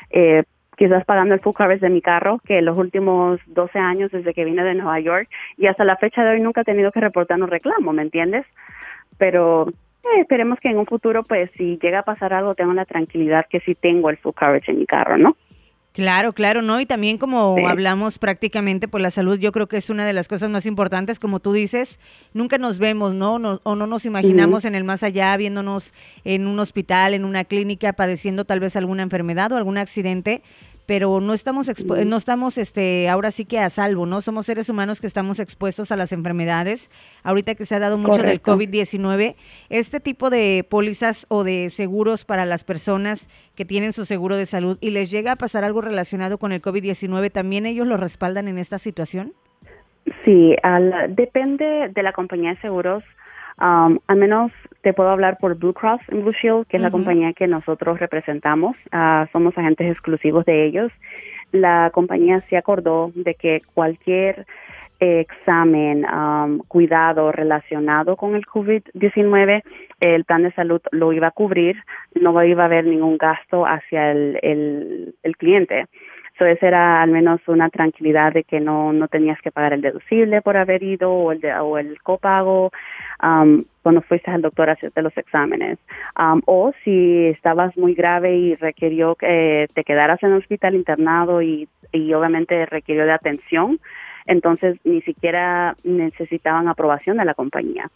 eh, 0.09 0.43
quizás 0.79 1.03
pagando 1.03 1.33
el 1.33 1.41
full 1.41 1.53
coverage 1.53 1.85
de 1.85 1.89
mi 1.89 2.01
carro, 2.01 2.39
que 2.45 2.61
los 2.61 2.77
últimos 2.77 3.41
12 3.47 3.77
años 3.77 4.11
desde 4.11 4.33
que 4.33 4.45
vine 4.45 4.63
de 4.63 4.75
Nueva 4.75 4.97
York 5.01 5.27
y 5.57 5.67
hasta 5.67 5.83
la 5.83 5.97
fecha 5.97 6.23
de 6.23 6.31
hoy 6.31 6.41
nunca 6.41 6.61
he 6.61 6.63
tenido 6.63 6.93
que 6.93 7.01
reportar 7.01 7.39
un 7.41 7.49
reclamo, 7.49 7.91
¿me 7.91 8.01
entiendes? 8.01 8.45
Pero 9.17 9.67
eh, 9.67 10.21
esperemos 10.21 10.57
que 10.61 10.69
en 10.69 10.77
un 10.77 10.85
futuro, 10.85 11.23
pues, 11.23 11.51
si 11.57 11.77
llega 11.79 11.99
a 11.99 12.03
pasar 12.03 12.31
algo, 12.31 12.55
tengo 12.55 12.71
la 12.71 12.85
tranquilidad 12.85 13.45
que 13.49 13.59
sí 13.59 13.75
tengo 13.75 14.09
el 14.09 14.15
full 14.19 14.33
coverage 14.33 14.71
en 14.71 14.79
mi 14.79 14.85
carro, 14.85 15.17
¿no? 15.17 15.35
Claro, 15.91 16.33
claro, 16.33 16.61
¿no? 16.61 16.79
Y 16.79 16.85
también 16.85 17.17
como 17.17 17.57
hablamos 17.67 18.19
prácticamente 18.19 18.87
por 18.87 19.01
la 19.01 19.09
salud, 19.09 19.39
yo 19.39 19.51
creo 19.51 19.67
que 19.67 19.77
es 19.77 19.89
una 19.89 20.05
de 20.05 20.13
las 20.13 20.27
cosas 20.27 20.49
más 20.49 20.67
importantes, 20.67 21.19
como 21.19 21.39
tú 21.39 21.51
dices, 21.51 21.99
nunca 22.33 22.59
nos 22.59 22.77
vemos, 22.77 23.15
¿no? 23.15 23.33
o 23.33 23.75
no 23.75 23.87
nos 23.87 24.05
imaginamos 24.05 24.65
en 24.65 24.75
el 24.75 24.83
más 24.83 25.01
allá, 25.01 25.35
viéndonos 25.35 25.93
en 26.23 26.45
un 26.45 26.59
hospital, 26.59 27.15
en 27.15 27.25
una 27.25 27.43
clínica, 27.43 27.93
padeciendo 27.93 28.45
tal 28.45 28.59
vez 28.59 28.75
alguna 28.75 29.01
enfermedad 29.01 29.51
o 29.51 29.57
algún 29.57 29.79
accidente, 29.79 30.43
pero 30.89 31.21
no 31.21 31.35
estamos 31.35 31.69
no 32.07 32.17
estamos 32.17 32.57
este 32.57 33.09
ahora 33.09 33.29
sí 33.29 33.45
que 33.45 33.59
a 33.59 33.69
salvo, 33.69 34.07
¿no? 34.07 34.21
Somos 34.21 34.47
seres 34.47 34.69
humanos 34.69 34.99
que 34.99 35.05
estamos 35.05 35.39
expuestos 35.39 35.91
a 35.91 35.95
las 35.95 36.11
enfermedades. 36.11 36.89
Ahorita 37.21 37.53
que 37.53 37.65
se 37.65 37.75
ha 37.75 37.79
dado 37.79 37.99
mucho 37.99 38.23
del 38.23 38.41
COVID-19, 38.41 39.35
este 39.69 39.99
tipo 39.99 40.31
de 40.31 40.65
pólizas 40.67 41.27
o 41.29 41.43
de 41.43 41.69
seguros 41.69 42.25
para 42.25 42.45
las 42.45 42.63
personas 42.63 43.29
que 43.53 43.65
tienen 43.65 43.93
su 43.93 44.03
seguro 44.03 44.35
de 44.35 44.47
salud 44.47 44.79
y 44.81 44.89
les 44.89 45.11
llega 45.11 45.33
a 45.33 45.35
pasar 45.35 45.63
algo 45.63 45.81
relacionado 45.81 46.39
con 46.39 46.51
el 46.51 46.59
COVID-19, 46.63 47.31
¿también 47.31 47.67
ellos 47.67 47.85
lo 47.85 47.95
respaldan 47.95 48.47
en 48.47 48.57
esta 48.57 48.79
situación? 48.79 49.33
Sí, 50.25 50.55
depende 51.09 51.89
de 51.93 52.01
la 52.01 52.13
compañía 52.13 52.55
de 52.55 52.61
seguros. 52.61 53.03
Um, 53.61 53.99
al 54.07 54.17
menos 54.17 54.51
te 54.81 54.93
puedo 54.93 55.09
hablar 55.09 55.37
por 55.37 55.55
Blue 55.55 55.73
Cross 55.73 56.01
and 56.11 56.23
Blue 56.23 56.31
Shield, 56.31 56.67
que 56.67 56.77
es 56.77 56.83
la 56.83 56.91
compañía 56.91 57.33
que 57.33 57.47
nosotros 57.47 57.99
representamos. 57.99 58.77
Ah, 58.91 59.27
somos 59.33 59.57
agentes 59.57 59.91
exclusivos 59.91 60.45
de 60.45 60.65
ellos. 60.65 60.91
La 61.51 61.89
compañía 61.93 62.39
se 62.49 62.55
acordó 62.55 63.11
de 63.15 63.35
que 63.35 63.59
cualquier 63.73 64.45
examen, 64.99 66.05
um, 66.05 66.59
cuidado 66.67 67.31
relacionado 67.31 68.17
con 68.17 68.35
el 68.35 68.45
COVID-19, 68.45 69.63
el 70.01 70.25
plan 70.25 70.43
de 70.43 70.51
salud 70.51 70.81
lo 70.91 71.13
iba 71.13 71.27
a 71.27 71.31
cubrir, 71.31 71.77
no 72.15 72.43
iba 72.43 72.63
a 72.63 72.65
haber 72.65 72.85
ningún 72.85 73.17
gasto 73.17 73.65
hacia 73.65 74.11
el, 74.11 75.13
el, 75.23 75.37
cliente. 75.37 75.85
Esa 76.45 76.67
era 76.67 77.01
al 77.01 77.11
menos 77.11 77.41
una 77.47 77.69
tranquilidad 77.69 78.33
de 78.33 78.43
que 78.43 78.59
no, 78.59 78.93
no 78.93 79.07
tenías 79.07 79.39
que 79.41 79.51
pagar 79.51 79.73
el 79.73 79.81
deducible 79.81 80.41
por 80.41 80.57
haber 80.57 80.83
ido 80.83 81.11
o 81.11 81.31
el, 81.31 81.43
o 81.45 81.77
el 81.77 82.01
copago 82.01 82.71
um, 83.23 83.63
cuando 83.81 84.01
fuiste 84.01 84.31
al 84.31 84.41
doctor 84.41 84.69
a 84.69 84.73
hacerte 84.73 85.01
los 85.01 85.15
exámenes. 85.17 85.77
Um, 86.17 86.41
o 86.45 86.73
si 86.83 87.25
estabas 87.25 87.75
muy 87.77 87.93
grave 87.93 88.35
y 88.35 88.55
requirió 88.55 89.15
que 89.15 89.67
te 89.73 89.83
quedaras 89.83 90.21
en 90.23 90.31
el 90.31 90.37
hospital 90.37 90.75
internado 90.75 91.41
y, 91.41 91.67
y 91.91 92.13
obviamente 92.13 92.65
requirió 92.65 93.05
de 93.05 93.13
atención, 93.13 93.79
entonces 94.29 94.77
ni 94.83 95.01
siquiera 95.01 95.75
necesitaban 95.83 96.67
aprobación 96.67 97.17
de 97.17 97.25
la 97.25 97.33
compañía, 97.33 97.89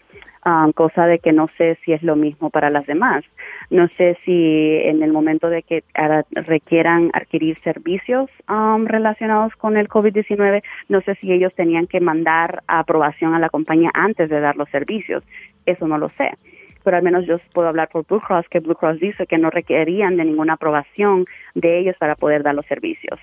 um, 0.43 0.71
cosa 0.71 1.05
de 1.05 1.19
que 1.19 1.31
no 1.31 1.47
sé 1.47 1.77
si 1.85 1.93
es 1.93 2.01
lo 2.01 2.15
mismo 2.15 2.49
para 2.49 2.71
las 2.71 2.87
demás. 2.87 3.23
No 3.69 3.87
sé 3.87 4.17
si 4.25 4.79
en 4.83 5.03
el 5.03 5.13
momento 5.13 5.47
de 5.49 5.61
que 5.61 5.83
requieran 6.31 7.11
adquirir 7.13 7.59
servicios 7.59 8.31
um, 8.49 8.85
relacionados 8.85 9.55
con 9.55 9.77
el 9.77 9.87
COVID-19, 9.87 10.63
no 10.89 11.01
sé 11.01 11.13
si 11.21 11.31
ellos 11.31 11.53
tenían 11.53 11.85
que 11.85 11.99
mandar 11.99 12.63
aprobación 12.67 13.35
a 13.35 13.39
la 13.39 13.49
compañía 13.49 13.91
antes 13.93 14.27
de 14.29 14.39
dar 14.39 14.55
los 14.55 14.69
servicios. 14.69 15.23
Eso 15.67 15.87
no 15.87 15.99
lo 15.99 16.09
sé 16.09 16.31
pero 16.83 16.97
al 16.97 17.03
menos 17.03 17.25
yo 17.25 17.37
puedo 17.53 17.69
hablar 17.69 17.87
por 17.87 18.05
Blue 18.05 18.19
Cross, 18.19 18.49
que 18.49 18.59
Blue 18.59 18.75
Cross 18.75 18.99
dice 18.99 19.25
que 19.25 19.37
no 19.37 19.49
requerían 19.49 20.17
de 20.17 20.25
ninguna 20.25 20.55
aprobación 20.55 21.25
de 21.55 21.79
ellos 21.79 21.95
para 21.97 22.15
poder 22.15 22.43
dar 22.43 22.55
los 22.55 22.65
servicios. 22.65 23.21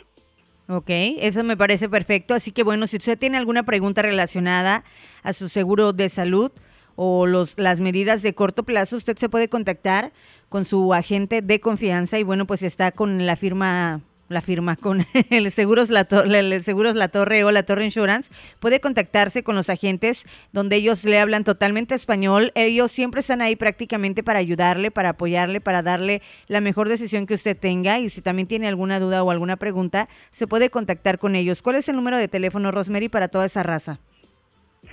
Ok, 0.71 0.89
eso 0.89 1.43
me 1.43 1.57
parece 1.57 1.89
perfecto. 1.89 2.33
Así 2.33 2.53
que 2.53 2.63
bueno, 2.63 2.87
si 2.87 2.99
usted 2.99 3.19
tiene 3.19 3.37
alguna 3.37 3.65
pregunta 3.65 4.03
relacionada 4.03 4.85
a 5.25 5.33
su 5.33 5.49
seguro 5.49 5.93
de 5.93 6.09
salud 6.09 6.53
o 6.95 7.27
los, 7.27 7.59
las 7.59 7.81
medidas 7.81 8.23
de 8.23 8.37
corto 8.37 8.63
plazo, 8.63 8.97
usted 8.97 9.17
se 9.19 9.29
puede 9.29 9.49
contactar 9.49 10.13
con 10.49 10.65
su 10.65 10.95
agente 10.95 11.43
de 11.43 11.59
confianza 11.59 12.21
y 12.21 12.23
bueno, 12.23 12.47
pues 12.47 12.63
está 12.63 12.93
con 12.93 13.27
la 13.27 13.35
firma 13.35 14.01
la 14.31 14.41
firma 14.41 14.77
con 14.77 15.01
el 15.31 15.51
Seguros 15.51 15.91
la, 15.91 16.07
el 16.25 16.63
Seguros 16.63 16.95
la 16.95 17.09
Torre 17.09 17.45
o 17.45 17.51
la 17.51 17.65
Torre 17.65 17.85
Insurance, 17.85 18.33
puede 18.61 18.81
contactarse 18.81 19.43
con 19.43 19.57
los 19.57 19.69
agentes 19.69 20.25
donde 20.53 20.77
ellos 20.77 21.05
le 21.05 21.19
hablan 21.19 21.45
totalmente 21.45 21.95
español. 21.95 22.53
Ellos 22.55 22.93
siempre 22.93 23.21
están 23.21 23.43
ahí 23.43 23.57
prácticamente 23.57 24.23
para 24.23 24.39
ayudarle, 24.39 24.91
para 24.91 25.11
apoyarle, 25.11 25.61
para 25.61 25.83
darle 25.83 26.23
la 26.47 26.61
mejor 26.61 26.89
decisión 26.89 27.27
que 27.27 27.35
usted 27.35 27.57
tenga. 27.57 27.99
Y 27.99 28.09
si 28.09 28.23
también 28.23 28.47
tiene 28.47 28.69
alguna 28.69 29.01
duda 29.01 29.23
o 29.23 29.31
alguna 29.31 29.57
pregunta, 29.57 30.09
se 30.31 30.47
puede 30.47 30.71
contactar 30.71 31.19
con 31.19 31.35
ellos. 31.35 31.61
¿Cuál 31.61 31.77
es 31.77 31.89
el 31.89 31.97
número 31.97 32.17
de 32.17 32.29
teléfono, 32.29 32.71
Rosemary, 32.71 33.09
para 33.09 33.29
toda 33.29 33.47
esa 33.47 33.65
raza? 33.65 33.99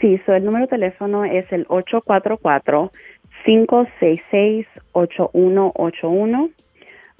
Sí, 0.02 0.19
so 0.26 0.34
el 0.34 0.45
número 0.45 0.65
de 0.65 0.69
teléfono 0.69 1.26
es 1.26 1.45
el 1.52 1.65
844 1.69 2.91
566 3.45 4.67
8181 4.93 6.50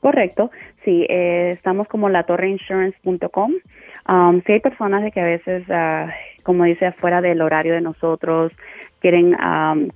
Correcto, 0.00 0.50
sí, 0.84 1.06
eh, 1.08 1.50
estamos 1.50 1.86
como 1.86 2.08
latorreinsurance.com. 2.08 3.52
Um, 4.06 4.42
sí 4.44 4.52
hay 4.52 4.60
personas 4.60 5.02
de 5.02 5.12
que 5.12 5.20
a 5.20 5.24
veces, 5.24 5.64
uh, 5.68 6.10
como 6.42 6.64
dice, 6.64 6.92
fuera 6.92 7.20
del 7.20 7.40
horario 7.40 7.72
de 7.72 7.80
nosotros, 7.80 8.52
quieren 9.04 9.36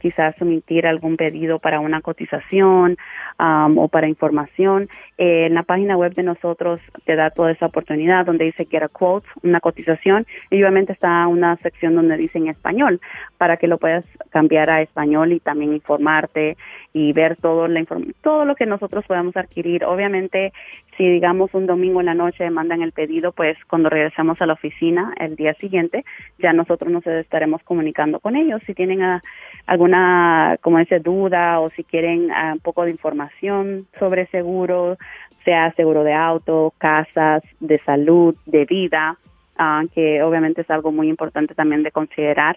quizás 0.02 0.34
emitir 0.38 0.86
algún 0.86 1.16
pedido 1.16 1.60
para 1.60 1.80
una 1.80 2.02
cotización 2.02 2.98
o 3.38 3.88
para 3.88 4.06
información, 4.06 4.90
eh, 5.16 5.46
en 5.46 5.54
la 5.54 5.62
página 5.62 5.96
web 5.96 6.12
de 6.12 6.22
nosotros 6.22 6.78
te 7.06 7.16
da 7.16 7.30
toda 7.30 7.52
esa 7.52 7.66
oportunidad 7.66 8.26
donde 8.26 8.44
dice 8.44 8.66
Get 8.70 8.82
a 8.82 8.88
Quote, 8.88 9.26
una 9.42 9.60
cotización, 9.60 10.26
y 10.50 10.56
obviamente 10.56 10.92
está 10.92 11.26
una 11.26 11.56
sección 11.56 11.94
donde 11.94 12.18
dice 12.18 12.36
en 12.36 12.48
español 12.48 13.00
para 13.38 13.56
que 13.56 13.66
lo 13.66 13.78
puedas 13.78 14.04
cambiar 14.28 14.68
a 14.68 14.82
español 14.82 15.32
y 15.32 15.40
también 15.40 15.72
informarte 15.72 16.58
y 16.92 17.12
ver 17.14 17.36
todo, 17.36 17.66
la 17.66 17.82
todo 18.20 18.44
lo 18.44 18.56
que 18.56 18.66
nosotros 18.66 19.06
podamos 19.06 19.36
adquirir. 19.36 19.84
Obviamente, 19.84 20.52
si 20.96 21.08
digamos 21.08 21.54
un 21.54 21.66
domingo 21.66 22.00
en 22.00 22.06
la 22.06 22.14
noche 22.14 22.50
mandan 22.50 22.82
el 22.82 22.92
pedido, 22.92 23.32
pues 23.32 23.56
cuando 23.68 23.88
regresemos 23.88 24.42
a 24.42 24.46
la 24.46 24.54
oficina 24.54 25.14
el 25.18 25.36
día 25.36 25.54
siguiente, 25.54 26.04
ya 26.38 26.52
nosotros 26.52 26.90
nos 26.92 27.06
estaremos 27.06 27.62
comunicando 27.62 28.18
con 28.18 28.34
ellos. 28.34 28.60
Si 28.66 28.74
tienen 28.74 28.97
ah, 29.02 29.20
alguna, 29.66 30.56
como 30.60 30.78
dice, 30.78 30.98
duda 31.00 31.60
o 31.60 31.68
si 31.70 31.84
quieren 31.84 32.30
ah, 32.32 32.52
un 32.54 32.60
poco 32.60 32.84
de 32.84 32.90
información 32.90 33.86
sobre 33.98 34.26
seguro, 34.26 34.96
sea 35.44 35.72
seguro 35.72 36.04
de 36.04 36.14
auto, 36.14 36.72
casas, 36.78 37.42
de 37.60 37.78
salud, 37.78 38.34
de 38.46 38.64
vida, 38.64 39.18
ah, 39.56 39.82
que 39.94 40.22
obviamente 40.22 40.62
es 40.62 40.70
algo 40.70 40.92
muy 40.92 41.08
importante 41.08 41.54
también 41.54 41.82
de 41.82 41.90
considerar. 41.90 42.56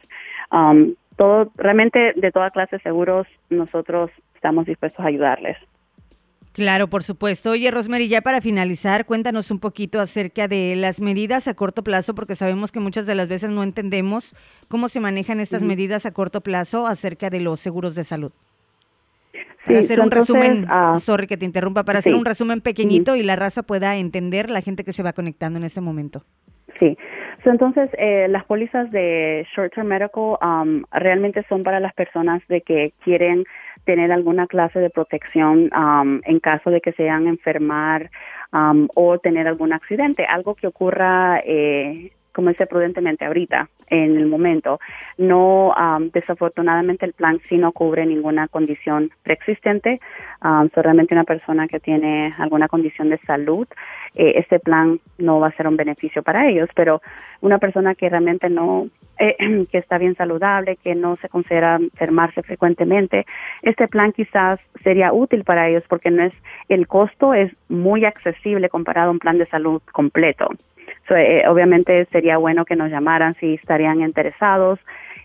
Um, 0.52 0.96
todo, 1.16 1.52
realmente 1.56 2.14
de 2.16 2.32
toda 2.32 2.50
clase 2.50 2.78
de 2.78 2.82
seguros 2.82 3.28
nosotros 3.50 4.12
estamos 4.36 4.66
dispuestos 4.66 5.06
a 5.06 5.10
ayudarles. 5.10 5.58
Claro, 6.54 6.90
por 6.90 7.04
supuesto. 7.04 7.52
Oye, 7.52 7.72
Rosemary, 7.72 8.10
ya 8.10 8.22
para 8.22 8.42
finalizar, 8.42 9.06
cuéntanos 9.06 9.52
un 9.52 9.60
poquito 9.60 10.02
acerca 10.02 10.50
de 10.50 10.76
las 10.76 11.00
medidas 11.00 11.48
a 11.48 11.54
corto 11.54 11.82
plazo, 11.82 12.14
porque 12.14 12.36
sabemos 12.36 12.74
que 12.74 12.82
muchas 12.82 13.06
de 13.06 13.16
las 13.16 13.30
veces 13.30 13.50
no 13.50 13.64
entendemos 13.64 14.36
cómo 14.68 14.90
se 14.90 15.00
manejan 15.00 15.40
estas 15.40 15.64
medidas 15.64 16.06
a 16.06 16.12
corto 16.12 16.42
plazo 16.42 16.88
acerca 16.88 17.30
de 17.30 17.40
los 17.40 17.62
seguros 17.62 17.96
de 17.96 18.04
salud. 18.04 18.32
Para 19.66 19.80
hacer 19.80 20.02
un 20.02 20.12
resumen, 20.12 20.68
uh, 20.70 21.00
sorry 21.00 21.28
que 21.28 21.38
te 21.38 21.46
interrumpa, 21.46 21.84
para 21.84 22.00
hacer 22.00 22.16
un 22.16 22.26
resumen 22.26 22.62
pequeñito 22.62 23.16
y 23.16 23.24
la 23.24 23.36
raza 23.36 23.64
pueda 23.64 23.96
entender 23.96 24.50
la 24.50 24.62
gente 24.62 24.84
que 24.84 24.92
se 24.92 25.04
va 25.04 25.14
conectando 25.14 25.58
en 25.60 25.64
este 25.64 25.80
momento. 25.80 26.24
Sí, 26.80 26.98
entonces 27.46 27.90
eh, 27.98 28.28
las 28.28 28.44
pólizas 28.46 28.92
de 28.92 29.46
short 29.56 29.74
term 29.74 29.88
medical 29.88 30.38
um, 30.42 30.84
realmente 30.92 31.46
son 31.48 31.64
para 31.64 31.80
las 31.80 31.94
personas 31.94 32.42
de 32.48 32.62
que 32.62 32.94
quieren 33.04 33.46
tener 33.86 34.12
alguna 34.12 34.48
clase 34.48 34.80
de 34.80 34.90
protección 34.90 35.70
um, 35.76 36.22
en 36.24 36.40
caso 36.40 36.70
de 36.70 36.82
que 36.82 36.92
se 36.94 37.04
vayan 37.04 37.28
a 37.28 37.30
enfermar 37.30 38.12
um, 38.54 38.88
o 38.96 39.18
tener 39.20 39.48
algún 39.48 39.74
accidente, 39.74 40.26
algo 40.26 40.56
que 40.56 40.68
ocurra 40.68 41.42
eh, 41.46 42.12
como 42.34 42.50
dice 42.50 42.66
prudentemente 42.66 43.26
ahorita, 43.26 43.70
en 43.88 44.18
el 44.18 44.26
momento. 44.28 44.80
No, 45.18 45.74
um, 45.74 46.10
desafortunadamente 46.12 47.06
el 47.06 47.14
plan 47.14 47.40
sí 47.48 47.58
no 47.58 47.72
cubre 47.72 48.06
ninguna 48.06 48.48
condición 48.48 49.12
preexistente. 49.24 50.00
Um, 50.44 50.70
solamente 50.74 51.14
una 51.14 51.24
persona 51.24 51.68
que 51.68 51.80
tiene 51.80 52.34
alguna 52.38 52.68
condición 52.68 53.10
de 53.10 53.18
salud, 53.20 53.68
eh, 54.16 54.34
este 54.36 54.60
plan 54.60 55.00
no 55.18 55.40
va 55.40 55.48
a 55.48 55.56
ser 55.56 55.68
un 55.68 55.78
beneficio 55.78 56.24
para 56.24 56.48
ellos, 56.48 56.70
pero 56.76 57.02
una 57.42 57.58
persona 57.58 57.96
que 57.96 58.10
realmente 58.10 58.50
no, 58.50 58.88
eh, 59.22 59.66
que 59.72 59.78
está 59.78 59.98
bien 60.00 60.16
saludable, 60.16 60.78
que 60.78 60.96
no 60.96 61.16
se 61.18 61.30
considera 61.30 61.76
enfermarse 61.76 62.42
frecuentemente, 62.42 63.26
este 63.62 63.88
plan 63.88 64.12
quizás 64.12 64.60
sería 64.84 65.14
útil 65.14 65.44
para 65.44 65.70
ellos 65.70 65.84
porque 65.88 66.10
no 66.10 66.24
es, 66.24 66.34
el 66.70 66.88
costo 66.88 67.34
es 67.34 67.52
muy 67.70 68.04
accesible 68.04 68.70
comparado 68.70 69.10
a 69.10 69.12
un 69.12 69.20
plan 69.20 69.38
de 69.38 69.46
salud 69.48 69.82
completo. 69.92 70.50
Eh, 71.10 71.44
obviamente 71.48 72.06
sería 72.12 72.38
bueno 72.38 72.66
que 72.66 72.76
nos 72.76 72.90
llamaran 72.90 73.36
si 73.40 73.56
estarían 73.56 74.02
interesados 74.02 74.80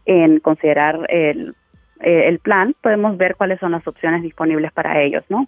en 0.05 0.41
considerar 0.41 1.07
el, 1.09 1.55
eh, 2.01 2.29
el 2.29 2.39
plan. 2.41 2.75
Podemos 2.83 3.17
ver 3.17 3.37
cuáles 3.37 3.61
son 3.61 3.73
las 3.73 3.87
opciones 3.87 4.23
disponibles 4.23 4.73
para 4.73 5.01
ellos, 5.01 5.25
¿no? 5.29 5.47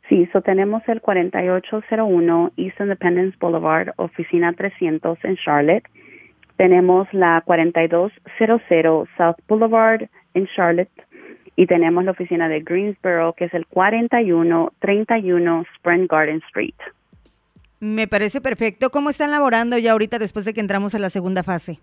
Sí, 0.09 0.29
so 0.33 0.40
tenemos 0.42 0.83
el 0.88 1.01
4801 1.01 2.53
East 2.57 2.81
Independence 2.81 3.37
Boulevard, 3.40 3.90
oficina 3.96 4.53
300 4.53 5.18
en 5.25 5.37
Charlotte. 5.37 5.85
Tenemos 6.57 7.07
la 7.12 7.42
4200 7.46 9.09
South 9.16 9.37
Boulevard 9.48 10.09
en 10.35 10.46
Charlotte. 10.55 10.90
Y 11.57 11.66
tenemos 11.66 12.05
la 12.05 12.12
oficina 12.12 12.48
de 12.48 12.61
Greensboro, 12.61 13.35
que 13.35 13.44
es 13.44 13.55
el 13.55 13.66
4131 13.66 15.64
Spring 15.77 16.07
Garden 16.07 16.40
Street. 16.48 16.75
Me 17.83 18.07
parece 18.07 18.40
perfecto. 18.40 18.90
¿Cómo 18.90 19.11
están 19.11 19.33
laborando 19.33 19.77
ya 19.77 19.90
ahorita 19.90 20.21
después 20.21 20.45
de 20.45 20.55
que 20.55 20.61
entramos 20.61 20.95
a 20.95 21.01
la 21.01 21.11
segunda 21.11 21.42
fase? 21.42 21.81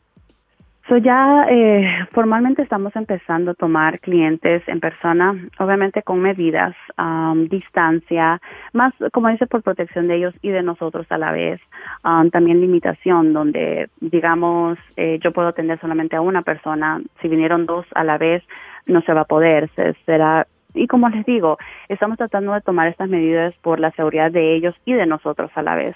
So 0.88 0.95
ya 0.95 1.45
eh, 1.49 1.85
formalmente 2.13 2.62
estamos 2.62 2.95
empezando 2.95 3.51
a 3.51 3.53
tomar 3.53 3.99
clientes 3.99 4.63
en 4.67 4.79
persona, 4.79 5.35
obviamente 5.59 6.01
con 6.01 6.21
medidas, 6.21 6.73
um, 6.97 7.49
distancia, 7.49 8.39
más 8.71 8.93
como 9.12 9.27
dice 9.27 9.45
por 9.45 9.62
protección 9.62 10.07
de 10.07 10.15
ellos 10.15 10.33
y 10.41 10.51
de 10.51 10.63
nosotros 10.63 11.05
a 11.09 11.17
la 11.17 11.33
vez. 11.33 11.59
Um, 12.05 12.29
también 12.29 12.62
limitación, 12.62 13.33
donde 13.33 13.89
digamos 13.99 14.79
eh, 14.95 15.19
yo 15.21 15.33
puedo 15.33 15.49
atender 15.49 15.81
solamente 15.81 16.15
a 16.15 16.21
una 16.21 16.43
persona, 16.43 17.01
si 17.21 17.27
vinieron 17.27 17.65
dos 17.65 17.85
a 17.93 18.05
la 18.05 18.17
vez 18.17 18.41
no 18.85 19.01
se 19.01 19.13
va 19.13 19.21
a 19.21 19.25
poder, 19.25 19.69
será 20.05 20.47
y 20.73 20.88
como 20.88 21.10
les 21.10 21.25
digo, 21.25 21.58
estamos 21.88 22.17
tratando 22.17 22.53
de 22.53 22.62
tomar 22.62 22.88
estas 22.88 23.10
medidas 23.10 23.53
por 23.62 23.79
la 23.79 23.91
seguridad 23.91 24.32
de 24.32 24.55
ellos 24.55 24.75
y 24.86 24.93
de 24.93 25.05
nosotros 25.05 25.51
a 25.55 25.62
la 25.62 25.75
vez. 25.75 25.95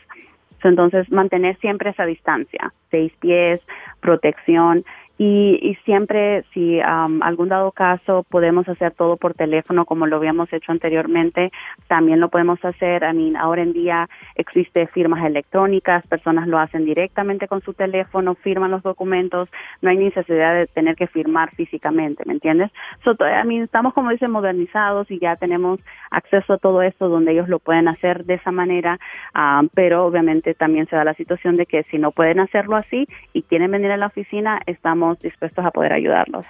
Entonces, 0.64 1.12
mantener 1.12 1.58
siempre 1.60 1.90
esa 1.90 2.06
distancia, 2.06 2.74
seis 2.90 3.12
pies, 3.20 3.62
protección 4.00 4.84
y, 5.18 5.60
y 5.62 5.76
siempre 5.86 6.44
si 6.54 6.80
algún 6.82 7.50
dado 7.50 7.72
caso 7.72 8.26
podemos 8.30 8.68
hacer 8.68 8.94
todo 8.94 9.18
por 9.18 9.36
teléfono 9.36 9.86
como 9.86 10.08
lo 10.08 10.18
habíamos 10.18 10.52
hecho 10.52 10.72
anteriormente, 10.72 11.52
también 11.88 12.20
lo 12.20 12.30
podemos 12.30 12.64
hacer. 12.66 13.04
I 13.04 13.14
mean, 13.14 13.38
ahora 13.38 13.62
en 13.62 13.74
día 13.74 14.10
existe 14.36 14.88
firmas 14.88 15.24
electrónicas, 15.24 16.06
personas 16.08 16.48
lo 16.48 16.58
hacen 16.58 16.86
directamente 16.86 17.48
con 17.48 17.62
su 17.62 17.74
teléfono, 17.74 18.36
firman 18.36 18.72
los 18.72 18.82
documentos, 18.82 19.50
no 19.82 19.90
hay 19.92 19.98
necesidad 19.98 20.56
de 20.56 20.66
tener 20.66 20.96
que 20.96 21.08
firmar 21.08 21.52
físicamente, 21.52 22.24
¿me 22.26 22.34
entiendes? 22.34 22.72
So, 23.04 23.12
I 23.12 23.46
mean, 23.46 23.64
estamos 23.64 23.94
como 23.94 24.10
dicen 24.10 24.32
modernizados 24.32 25.12
y 25.12 25.20
ya 25.20 25.36
tenemos 25.36 25.80
acceso 26.10 26.54
a 26.54 26.58
todo 26.58 26.82
esto 26.82 27.08
donde 27.08 27.34
ellos 27.34 27.50
lo 27.50 27.60
pueden 27.60 27.88
hacer 27.88 28.26
de 28.26 28.36
esa 28.36 28.52
manera, 28.52 29.00
pero 29.76 30.06
obviamente 30.06 30.54
también 30.56 30.88
se 30.88 30.96
da 30.96 31.04
la 31.04 31.14
situación 31.14 31.56
de 31.56 31.66
que 31.66 31.84
si 31.84 31.98
no 31.98 32.12
pueden 32.12 32.40
hacerlo 32.40 32.76
así 32.76 33.08
y 33.32 33.44
quieren 33.44 33.72
venir 33.72 33.92
a 33.92 33.98
la 33.98 34.08
oficina, 34.08 34.60
estamos 34.66 35.03
dispuestos 35.20 35.66
a 35.66 35.72
poder 35.72 35.94
ayudarlos. 35.94 36.46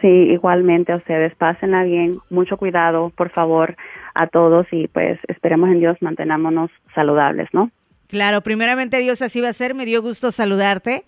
Sí, 0.00 0.08
igualmente 0.08 0.92
a 0.92 0.96
ustedes, 0.96 1.32
pásenla 1.34 1.84
bien, 1.84 2.18
mucho 2.28 2.56
cuidado, 2.58 3.10
por 3.10 3.30
favor, 3.30 3.76
a 4.14 4.26
todos 4.26 4.66
y 4.70 4.88
pues 4.88 5.18
esperemos 5.28 5.70
en 5.70 5.80
Dios 5.80 5.96
mantenámonos 6.02 6.70
saludables, 6.94 7.48
¿no? 7.52 7.70
Claro, 8.08 8.42
primeramente 8.42 8.98
Dios 8.98 9.22
así 9.22 9.40
va 9.40 9.48
a 9.48 9.54
ser, 9.54 9.74
me 9.74 9.86
dio 9.86 10.02
gusto 10.02 10.30
saludarte 10.30 11.04